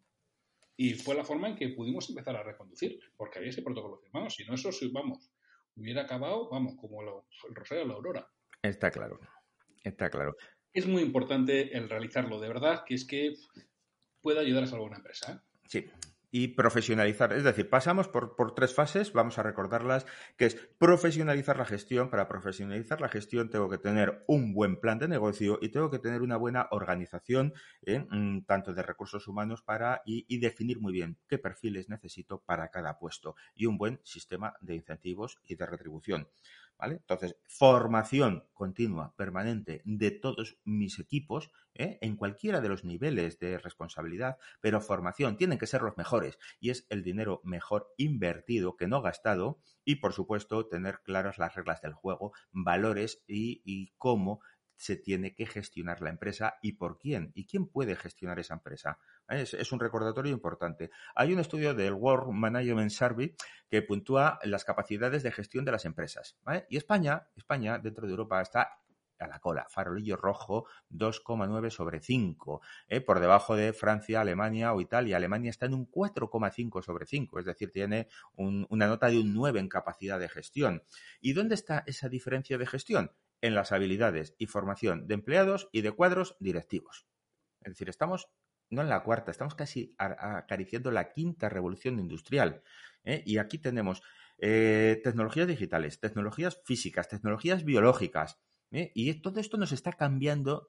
Y 0.78 0.92
fue 0.94 1.14
la 1.14 1.24
forma 1.24 1.48
en 1.48 1.56
que 1.56 1.70
pudimos 1.70 2.08
empezar 2.10 2.36
a 2.36 2.42
reconducir, 2.42 3.00
porque 3.16 3.38
había 3.38 3.50
ese 3.50 3.62
protocolo 3.62 3.98
firmado. 3.98 4.28
Si 4.28 4.44
no, 4.44 4.54
eso, 4.54 4.70
vamos, 4.92 5.30
hubiera 5.76 6.02
acabado, 6.02 6.48
vamos, 6.50 6.74
como 6.76 7.02
el 7.02 7.54
Rosario 7.54 7.84
de 7.84 7.88
la 7.88 7.94
Aurora. 7.94 8.28
Está 8.62 8.90
claro, 8.90 9.20
está 9.84 10.10
claro. 10.10 10.36
Es 10.72 10.86
muy 10.86 11.02
importante 11.02 11.76
el 11.76 11.88
realizarlo, 11.88 12.40
de 12.40 12.48
verdad, 12.48 12.84
que 12.84 12.94
es 12.94 13.06
que 13.06 13.34
puede 14.20 14.40
ayudar 14.40 14.64
a 14.64 14.66
salvar 14.66 14.88
una 14.88 14.96
empresa. 14.96 15.32
¿eh? 15.32 15.58
Sí, 15.66 15.86
y 16.30 16.48
profesionalizar. 16.48 17.32
Es 17.32 17.44
decir, 17.44 17.68
pasamos 17.70 18.08
por, 18.08 18.36
por, 18.36 18.54
tres 18.54 18.74
fases, 18.74 19.12
vamos 19.12 19.38
a 19.38 19.42
recordarlas, 19.42 20.06
que 20.36 20.46
es 20.46 20.54
profesionalizar 20.78 21.56
la 21.56 21.64
gestión. 21.64 22.10
Para 22.10 22.28
profesionalizar 22.28 23.00
la 23.00 23.08
gestión 23.08 23.50
tengo 23.50 23.68
que 23.68 23.78
tener 23.78 24.24
un 24.26 24.52
buen 24.52 24.80
plan 24.80 24.98
de 24.98 25.08
negocio 25.08 25.58
y 25.60 25.70
tengo 25.70 25.90
que 25.90 25.98
tener 25.98 26.22
una 26.22 26.36
buena 26.36 26.68
organización, 26.70 27.54
¿eh? 27.82 28.06
mm, 28.10 28.42
tanto 28.42 28.74
de 28.74 28.82
recursos 28.82 29.28
humanos 29.28 29.62
para 29.62 30.02
y, 30.04 30.24
y, 30.28 30.38
definir 30.38 30.80
muy 30.80 30.92
bien 30.92 31.18
qué 31.28 31.38
perfiles 31.38 31.88
necesito 31.88 32.42
para 32.44 32.68
cada 32.68 32.98
puesto 32.98 33.36
y 33.54 33.66
un 33.66 33.78
buen 33.78 34.00
sistema 34.04 34.54
de 34.60 34.74
incentivos 34.74 35.38
y 35.46 35.56
de 35.56 35.66
retribución. 35.66 36.28
¿Vale? 36.78 36.96
Entonces, 36.96 37.36
formación 37.46 38.44
continua, 38.52 39.14
permanente 39.16 39.82
de 39.84 40.10
todos 40.10 40.58
mis 40.64 40.98
equipos, 40.98 41.50
¿eh? 41.74 41.98
en 42.00 42.16
cualquiera 42.16 42.60
de 42.60 42.68
los 42.68 42.84
niveles 42.84 43.38
de 43.38 43.58
responsabilidad, 43.58 44.38
pero 44.60 44.80
formación, 44.80 45.36
tienen 45.36 45.58
que 45.58 45.66
ser 45.66 45.82
los 45.82 45.96
mejores 45.96 46.38
y 46.60 46.70
es 46.70 46.86
el 46.88 47.02
dinero 47.02 47.40
mejor 47.44 47.92
invertido 47.96 48.76
que 48.76 48.88
no 48.88 49.02
gastado 49.02 49.58
y, 49.84 49.96
por 49.96 50.12
supuesto, 50.12 50.66
tener 50.66 51.00
claras 51.02 51.38
las 51.38 51.54
reglas 51.54 51.80
del 51.82 51.94
juego, 51.94 52.32
valores 52.52 53.22
y, 53.26 53.62
y 53.64 53.92
cómo 53.98 54.40
se 54.76 54.96
tiene 54.96 55.34
que 55.34 55.46
gestionar 55.46 56.00
la 56.00 56.10
empresa 56.10 56.54
y 56.62 56.72
por 56.72 56.98
quién 56.98 57.32
y 57.34 57.46
quién 57.46 57.66
puede 57.66 57.96
gestionar 57.96 58.38
esa 58.38 58.54
empresa. 58.54 58.98
Es, 59.28 59.72
un 59.72 59.80
recordatorio 59.80 60.32
importante. 60.32 60.90
Hay 61.14 61.32
un 61.32 61.40
estudio 61.40 61.74
del 61.74 61.94
World 61.94 62.32
Management 62.32 62.90
Survey 62.90 63.34
que 63.68 63.82
puntúa 63.82 64.38
las 64.44 64.64
capacidades 64.64 65.22
de 65.22 65.32
gestión 65.32 65.64
de 65.64 65.72
las 65.72 65.84
empresas. 65.84 66.36
Y 66.68 66.76
España, 66.76 67.28
España, 67.36 67.78
dentro 67.78 68.06
de 68.06 68.12
Europa, 68.12 68.40
está 68.40 68.78
a 69.18 69.26
la 69.26 69.38
cola, 69.38 69.66
farolillo 69.70 70.16
rojo 70.16 70.66
2,9 70.90 71.70
sobre 71.70 72.00
5, 72.00 72.60
¿eh? 72.88 73.00
por 73.00 73.20
debajo 73.20 73.56
de 73.56 73.72
Francia, 73.72 74.20
Alemania 74.20 74.74
o 74.74 74.80
Italia. 74.80 75.16
Alemania 75.16 75.50
está 75.50 75.66
en 75.66 75.74
un 75.74 75.90
4,5 75.90 76.82
sobre 76.82 77.06
5, 77.06 77.38
es 77.38 77.46
decir, 77.46 77.72
tiene 77.72 78.08
una 78.34 78.86
nota 78.86 79.08
de 79.08 79.18
un 79.18 79.32
9 79.32 79.60
en 79.60 79.68
capacidad 79.68 80.18
de 80.18 80.28
gestión. 80.28 80.82
¿Y 81.20 81.32
dónde 81.32 81.54
está 81.54 81.82
esa 81.86 82.08
diferencia 82.08 82.58
de 82.58 82.66
gestión? 82.66 83.10
En 83.40 83.54
las 83.54 83.72
habilidades 83.72 84.34
y 84.38 84.46
formación 84.46 85.06
de 85.06 85.14
empleados 85.14 85.68
y 85.72 85.82
de 85.82 85.92
cuadros 85.92 86.36
directivos. 86.40 87.06
Es 87.62 87.72
decir, 87.72 87.88
estamos 87.88 88.28
no 88.70 88.82
en 88.82 88.88
la 88.88 89.02
cuarta, 89.02 89.30
estamos 89.30 89.54
casi 89.54 89.94
acariciando 89.98 90.90
la 90.90 91.12
quinta 91.12 91.48
revolución 91.48 91.98
industrial. 91.98 92.62
¿eh? 93.04 93.22
Y 93.26 93.38
aquí 93.38 93.58
tenemos 93.58 94.02
eh, 94.38 95.00
tecnologías 95.04 95.46
digitales, 95.46 96.00
tecnologías 96.00 96.60
físicas, 96.64 97.08
tecnologías 97.08 97.64
biológicas. 97.64 98.40
¿eh? 98.72 98.92
Y 98.94 99.14
todo 99.20 99.40
esto 99.40 99.56
nos 99.56 99.72
está 99.72 99.92
cambiando 99.92 100.66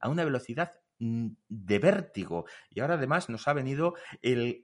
a 0.00 0.08
una 0.08 0.24
velocidad 0.24 0.72
mm, 0.98 1.28
de 1.48 1.78
vértigo. 1.78 2.46
Y 2.70 2.80
ahora 2.80 2.94
además 2.94 3.28
nos 3.28 3.46
ha 3.46 3.52
venido 3.52 3.94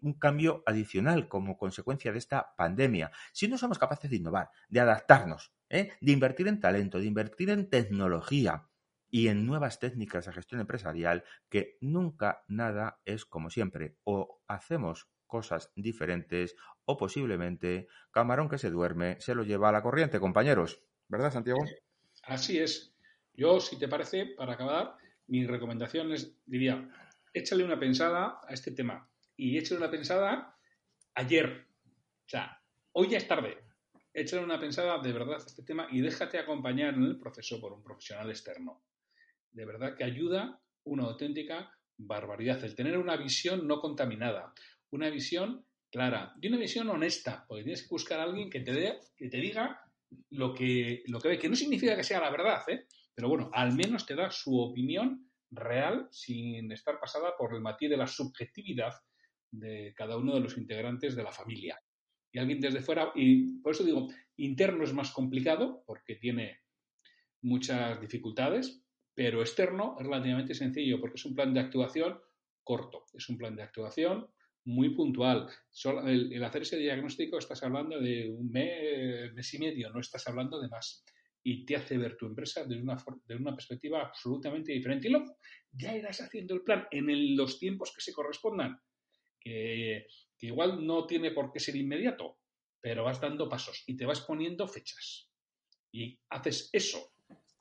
un 0.02 0.14
cambio 0.18 0.62
adicional 0.66 1.28
como 1.28 1.56
consecuencia 1.56 2.12
de 2.12 2.18
esta 2.18 2.54
pandemia. 2.56 3.12
Si 3.32 3.46
no 3.46 3.58
somos 3.58 3.78
capaces 3.78 4.10
de 4.10 4.16
innovar, 4.16 4.50
de 4.68 4.80
adaptarnos, 4.80 5.52
¿eh? 5.72 5.92
de 6.00 6.12
invertir 6.12 6.46
en 6.46 6.60
talento, 6.60 6.98
de 6.98 7.06
invertir 7.06 7.50
en 7.50 7.68
tecnología 7.68 8.68
y 9.10 9.28
en 9.28 9.44
nuevas 9.44 9.80
técnicas 9.80 10.26
de 10.26 10.32
gestión 10.32 10.60
empresarial, 10.60 11.24
que 11.48 11.76
nunca 11.80 12.44
nada 12.46 13.00
es 13.04 13.24
como 13.26 13.50
siempre. 13.50 13.96
O 14.04 14.42
hacemos 14.46 15.08
cosas 15.26 15.72
diferentes 15.74 16.54
o 16.84 16.96
posiblemente 16.96 17.88
camarón 18.10 18.48
que 18.48 18.58
se 18.58 18.70
duerme 18.70 19.20
se 19.20 19.34
lo 19.34 19.42
lleva 19.42 19.70
a 19.70 19.72
la 19.72 19.82
corriente, 19.82 20.20
compañeros. 20.20 20.82
¿Verdad, 21.08 21.32
Santiago? 21.32 21.60
Así 22.22 22.58
es. 22.58 22.94
Yo, 23.34 23.60
si 23.60 23.78
te 23.78 23.88
parece, 23.88 24.26
para 24.26 24.54
acabar, 24.54 24.96
mi 25.26 25.46
recomendación 25.46 26.12
es, 26.12 26.36
diría, 26.44 26.88
échale 27.32 27.64
una 27.64 27.78
pensada 27.78 28.40
a 28.46 28.52
este 28.52 28.72
tema 28.72 29.10
y 29.36 29.56
échale 29.58 29.78
una 29.78 29.90
pensada 29.90 30.56
ayer. 31.14 31.66
O 32.26 32.28
sea, 32.28 32.62
hoy 32.92 33.08
ya 33.08 33.18
es 33.18 33.26
tarde 33.26 33.71
échale 34.14 34.44
una 34.44 34.60
pensada 34.60 34.98
de 34.98 35.12
verdad 35.12 35.34
a 35.34 35.46
este 35.46 35.62
tema 35.62 35.88
y 35.90 36.00
déjate 36.00 36.38
acompañar 36.38 36.94
en 36.94 37.04
el 37.04 37.18
proceso 37.18 37.60
por 37.60 37.72
un 37.72 37.82
profesional 37.82 38.30
externo. 38.30 38.82
De 39.50 39.64
verdad 39.64 39.96
que 39.96 40.04
ayuda 40.04 40.60
una 40.84 41.04
auténtica 41.04 41.72
barbaridad. 41.96 42.62
El 42.64 42.74
tener 42.74 42.98
una 42.98 43.16
visión 43.16 43.66
no 43.66 43.80
contaminada, 43.80 44.52
una 44.90 45.10
visión 45.10 45.64
clara 45.90 46.34
y 46.40 46.48
una 46.48 46.58
visión 46.58 46.88
honesta, 46.90 47.44
porque 47.46 47.64
tienes 47.64 47.82
que 47.82 47.88
buscar 47.90 48.20
a 48.20 48.24
alguien 48.24 48.50
que 48.50 48.60
te, 48.60 48.98
que 49.16 49.28
te 49.28 49.36
diga 49.38 49.80
lo 50.30 50.52
que, 50.54 51.02
lo 51.06 51.20
que 51.20 51.28
ve, 51.28 51.38
que 51.38 51.48
no 51.48 51.56
significa 51.56 51.96
que 51.96 52.04
sea 52.04 52.20
la 52.20 52.30
verdad, 52.30 52.62
¿eh? 52.68 52.86
pero 53.14 53.28
bueno, 53.28 53.50
al 53.52 53.74
menos 53.74 54.06
te 54.06 54.14
da 54.14 54.30
su 54.30 54.58
opinión 54.58 55.30
real 55.50 56.08
sin 56.10 56.72
estar 56.72 56.98
pasada 56.98 57.34
por 57.36 57.54
el 57.54 57.60
matiz 57.60 57.90
de 57.90 57.96
la 57.96 58.06
subjetividad 58.06 58.94
de 59.50 59.92
cada 59.94 60.16
uno 60.16 60.34
de 60.34 60.40
los 60.40 60.56
integrantes 60.56 61.14
de 61.14 61.22
la 61.22 61.30
familia 61.30 61.78
y 62.32 62.38
alguien 62.38 62.60
desde 62.60 62.80
fuera, 62.80 63.12
y 63.14 63.58
por 63.60 63.72
eso 63.72 63.84
digo, 63.84 64.08
interno 64.36 64.84
es 64.84 64.94
más 64.94 65.12
complicado 65.12 65.84
porque 65.86 66.16
tiene 66.16 66.60
muchas 67.42 68.00
dificultades, 68.00 68.82
pero 69.14 69.40
externo 69.40 69.96
es 69.98 70.06
relativamente 70.06 70.54
sencillo 70.54 71.00
porque 71.00 71.16
es 71.16 71.24
un 71.26 71.34
plan 71.34 71.52
de 71.52 71.60
actuación 71.60 72.18
corto, 72.64 73.04
es 73.12 73.28
un 73.28 73.36
plan 73.36 73.54
de 73.54 73.62
actuación 73.62 74.28
muy 74.64 74.90
puntual. 74.90 75.48
el, 76.06 76.42
hacer 76.44 76.62
ese 76.62 76.78
diagnóstico 76.78 77.38
estás 77.38 77.62
hablando 77.62 78.00
de 78.00 78.30
un 78.30 78.50
mes, 78.50 79.32
mes 79.34 79.54
y 79.54 79.58
medio, 79.58 79.90
no 79.90 80.00
estás 80.00 80.26
hablando 80.28 80.60
de 80.60 80.68
más. 80.68 81.04
Y 81.44 81.64
te 81.66 81.74
hace 81.74 81.98
ver 81.98 82.16
tu 82.16 82.26
empresa 82.26 82.64
desde 82.64 82.82
una, 82.82 82.96
de 83.26 83.34
una 83.34 83.54
perspectiva 83.54 84.02
absolutamente 84.02 84.72
diferente. 84.72 85.08
Y 85.08 85.10
luego 85.10 85.36
ya 85.72 85.96
irás 85.96 86.20
haciendo 86.20 86.54
el 86.54 86.62
plan 86.62 86.86
en 86.92 87.36
los 87.36 87.58
tiempos 87.58 87.92
que 87.92 88.00
se 88.00 88.12
correspondan. 88.12 88.78
Que 89.40 90.06
que 90.42 90.48
igual 90.48 90.84
no 90.84 91.06
tiene 91.06 91.30
por 91.30 91.52
qué 91.52 91.60
ser 91.60 91.76
inmediato, 91.76 92.40
pero 92.80 93.04
vas 93.04 93.20
dando 93.20 93.48
pasos 93.48 93.84
y 93.86 93.96
te 93.96 94.06
vas 94.06 94.22
poniendo 94.22 94.66
fechas. 94.66 95.30
Y 95.92 96.18
haces 96.30 96.68
eso, 96.72 97.12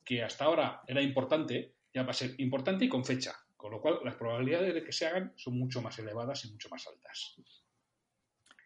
que 0.03 0.23
hasta 0.23 0.45
ahora 0.45 0.81
era 0.87 0.99
importante, 0.99 1.75
ya 1.93 2.01
va 2.01 2.09
a 2.09 2.13
ser 2.15 2.33
importante 2.39 2.85
y 2.85 2.89
con 2.89 3.05
fecha, 3.05 3.35
con 3.55 3.71
lo 3.71 3.79
cual 3.79 3.99
las 4.03 4.15
probabilidades 4.15 4.73
de 4.73 4.83
que 4.83 4.91
se 4.91 5.05
hagan 5.05 5.31
son 5.35 5.59
mucho 5.59 5.79
más 5.83 5.99
elevadas 5.99 6.43
y 6.45 6.51
mucho 6.51 6.69
más 6.69 6.87
altas. 6.87 7.35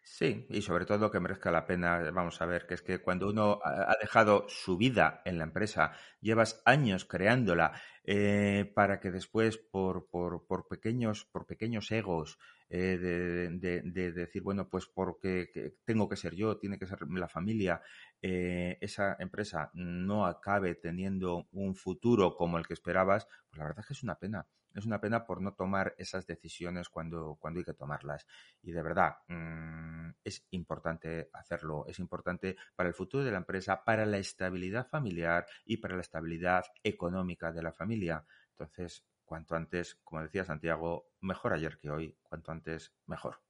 Sí, 0.08 0.46
y 0.50 0.62
sobre 0.62 0.86
todo 0.86 1.10
que 1.10 1.18
merezca 1.18 1.50
la 1.50 1.66
pena, 1.66 1.98
vamos 2.12 2.40
a 2.40 2.46
ver, 2.46 2.64
que 2.64 2.74
es 2.74 2.82
que 2.82 3.00
cuando 3.00 3.28
uno 3.28 3.58
ha 3.64 3.96
dejado 4.00 4.46
su 4.48 4.76
vida 4.76 5.20
en 5.24 5.36
la 5.36 5.42
empresa, 5.44 5.94
llevas 6.20 6.62
años 6.64 7.04
creándola, 7.04 7.72
eh, 8.04 8.70
para 8.72 9.00
que 9.00 9.10
después 9.10 9.58
por, 9.58 10.08
por, 10.08 10.46
por, 10.46 10.68
pequeños, 10.68 11.24
por 11.24 11.44
pequeños 11.44 11.90
egos 11.90 12.38
eh, 12.68 12.96
de, 12.98 13.82
de, 13.82 14.12
decir, 14.12 14.42
bueno, 14.42 14.68
pues 14.68 14.86
porque 14.86 15.74
tengo 15.84 16.08
que 16.08 16.16
ser 16.16 16.36
yo, 16.36 16.56
tiene 16.56 16.78
que 16.78 16.86
ser 16.86 17.00
la 17.10 17.28
familia, 17.28 17.82
eh, 18.22 18.78
esa 18.80 19.16
empresa 19.18 19.72
no 19.74 20.24
acabe 20.24 20.76
teniendo 20.76 21.48
un 21.50 21.74
futuro 21.74 22.36
como 22.36 22.58
el 22.58 22.66
que 22.66 22.74
esperabas, 22.74 23.26
pues 23.48 23.58
la 23.58 23.64
verdad 23.64 23.80
es 23.80 23.86
que 23.88 23.94
es 23.94 24.04
una 24.04 24.14
pena 24.20 24.46
es 24.76 24.86
una 24.86 25.00
pena 25.00 25.24
por 25.24 25.40
no 25.40 25.54
tomar 25.54 25.94
esas 25.98 26.26
decisiones 26.26 26.88
cuando, 26.88 27.36
cuando 27.40 27.58
hay 27.58 27.64
que 27.64 27.72
tomarlas. 27.72 28.26
Y 28.62 28.72
de 28.72 28.82
verdad, 28.82 29.16
mm, 29.28 30.10
es 30.22 30.46
importante 30.50 31.30
hacerlo, 31.32 31.86
es 31.88 31.98
importante 31.98 32.56
para 32.74 32.88
el 32.88 32.94
futuro 32.94 33.24
de 33.24 33.30
la 33.30 33.38
empresa, 33.38 33.84
para 33.84 34.06
la 34.06 34.18
estabilidad 34.18 34.86
familiar 34.88 35.46
y 35.64 35.78
para 35.78 35.94
la 35.94 36.02
estabilidad 36.02 36.64
económica 36.82 37.52
de 37.52 37.62
la 37.62 37.72
familia. 37.72 38.24
Entonces, 38.50 39.04
cuanto 39.24 39.54
antes, 39.54 39.96
como 40.04 40.22
decía 40.22 40.44
Santiago, 40.44 41.10
mejor 41.20 41.54
ayer 41.54 41.78
que 41.78 41.90
hoy, 41.90 42.16
cuanto 42.22 42.52
antes, 42.52 42.92
mejor. 43.06 43.40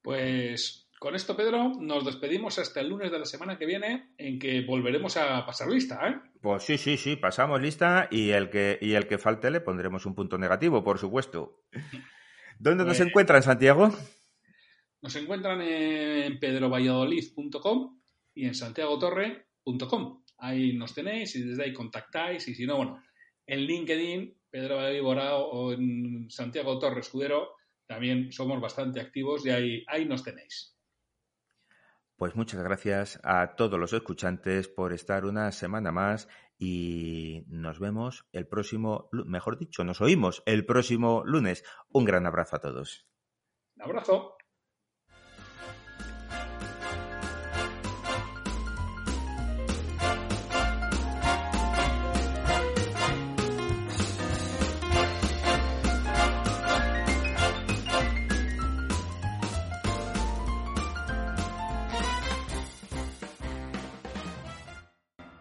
Pues 0.00 0.88
con 1.02 1.16
esto, 1.16 1.36
Pedro, 1.36 1.72
nos 1.80 2.04
despedimos 2.04 2.60
hasta 2.60 2.80
el 2.80 2.88
lunes 2.88 3.10
de 3.10 3.18
la 3.18 3.24
semana 3.24 3.58
que 3.58 3.66
viene, 3.66 4.14
en 4.18 4.38
que 4.38 4.60
volveremos 4.60 5.16
a 5.16 5.44
pasar 5.44 5.66
lista, 5.68 6.08
¿eh? 6.08 6.14
Pues 6.40 6.62
sí, 6.62 6.78
sí, 6.78 6.96
sí, 6.96 7.16
pasamos 7.16 7.60
lista 7.60 8.06
y 8.08 8.30
el 8.30 8.50
que, 8.50 8.78
y 8.80 8.92
el 8.92 9.08
que 9.08 9.18
falte 9.18 9.50
le 9.50 9.60
pondremos 9.60 10.06
un 10.06 10.14
punto 10.14 10.38
negativo, 10.38 10.84
por 10.84 11.00
supuesto. 11.00 11.64
¿Dónde 12.60 12.84
nos 12.84 12.98
pues 12.98 13.08
encuentran, 13.08 13.42
Santiago? 13.42 13.92
Nos 15.00 15.16
encuentran 15.16 15.60
en 15.62 16.38
pedrovalladolid.com 16.38 18.00
y 18.36 18.46
en 18.46 18.54
santiagotorre.com. 18.54 20.22
Ahí 20.38 20.72
nos 20.74 20.94
tenéis 20.94 21.34
y 21.34 21.42
desde 21.42 21.64
ahí 21.64 21.72
contactáis 21.72 22.46
y 22.46 22.54
si 22.54 22.64
no, 22.64 22.76
bueno, 22.76 23.02
en 23.44 23.58
LinkedIn, 23.58 24.38
Pedro 24.48 24.76
Valladolid 24.76 25.02
Borao 25.02 25.50
o 25.50 25.72
en 25.72 26.30
Santiago 26.30 26.78
Torre 26.78 27.00
Escudero, 27.00 27.56
también 27.88 28.30
somos 28.30 28.60
bastante 28.60 29.00
activos 29.00 29.44
y 29.44 29.50
ahí, 29.50 29.84
ahí 29.88 30.04
nos 30.04 30.22
tenéis. 30.22 30.72
Pues 32.16 32.36
muchas 32.36 32.62
gracias 32.62 33.20
a 33.24 33.56
todos 33.56 33.78
los 33.78 33.92
escuchantes 33.92 34.68
por 34.68 34.92
estar 34.92 35.24
una 35.24 35.50
semana 35.52 35.92
más 35.92 36.28
y 36.58 37.44
nos 37.48 37.80
vemos 37.80 38.26
el 38.32 38.46
próximo, 38.46 39.08
mejor 39.12 39.58
dicho, 39.58 39.82
nos 39.82 40.00
oímos 40.00 40.42
el 40.46 40.64
próximo 40.64 41.22
lunes. 41.24 41.64
Un 41.90 42.04
gran 42.04 42.26
abrazo 42.26 42.56
a 42.56 42.60
todos. 42.60 43.08
Un 43.76 43.82
abrazo. 43.82 44.36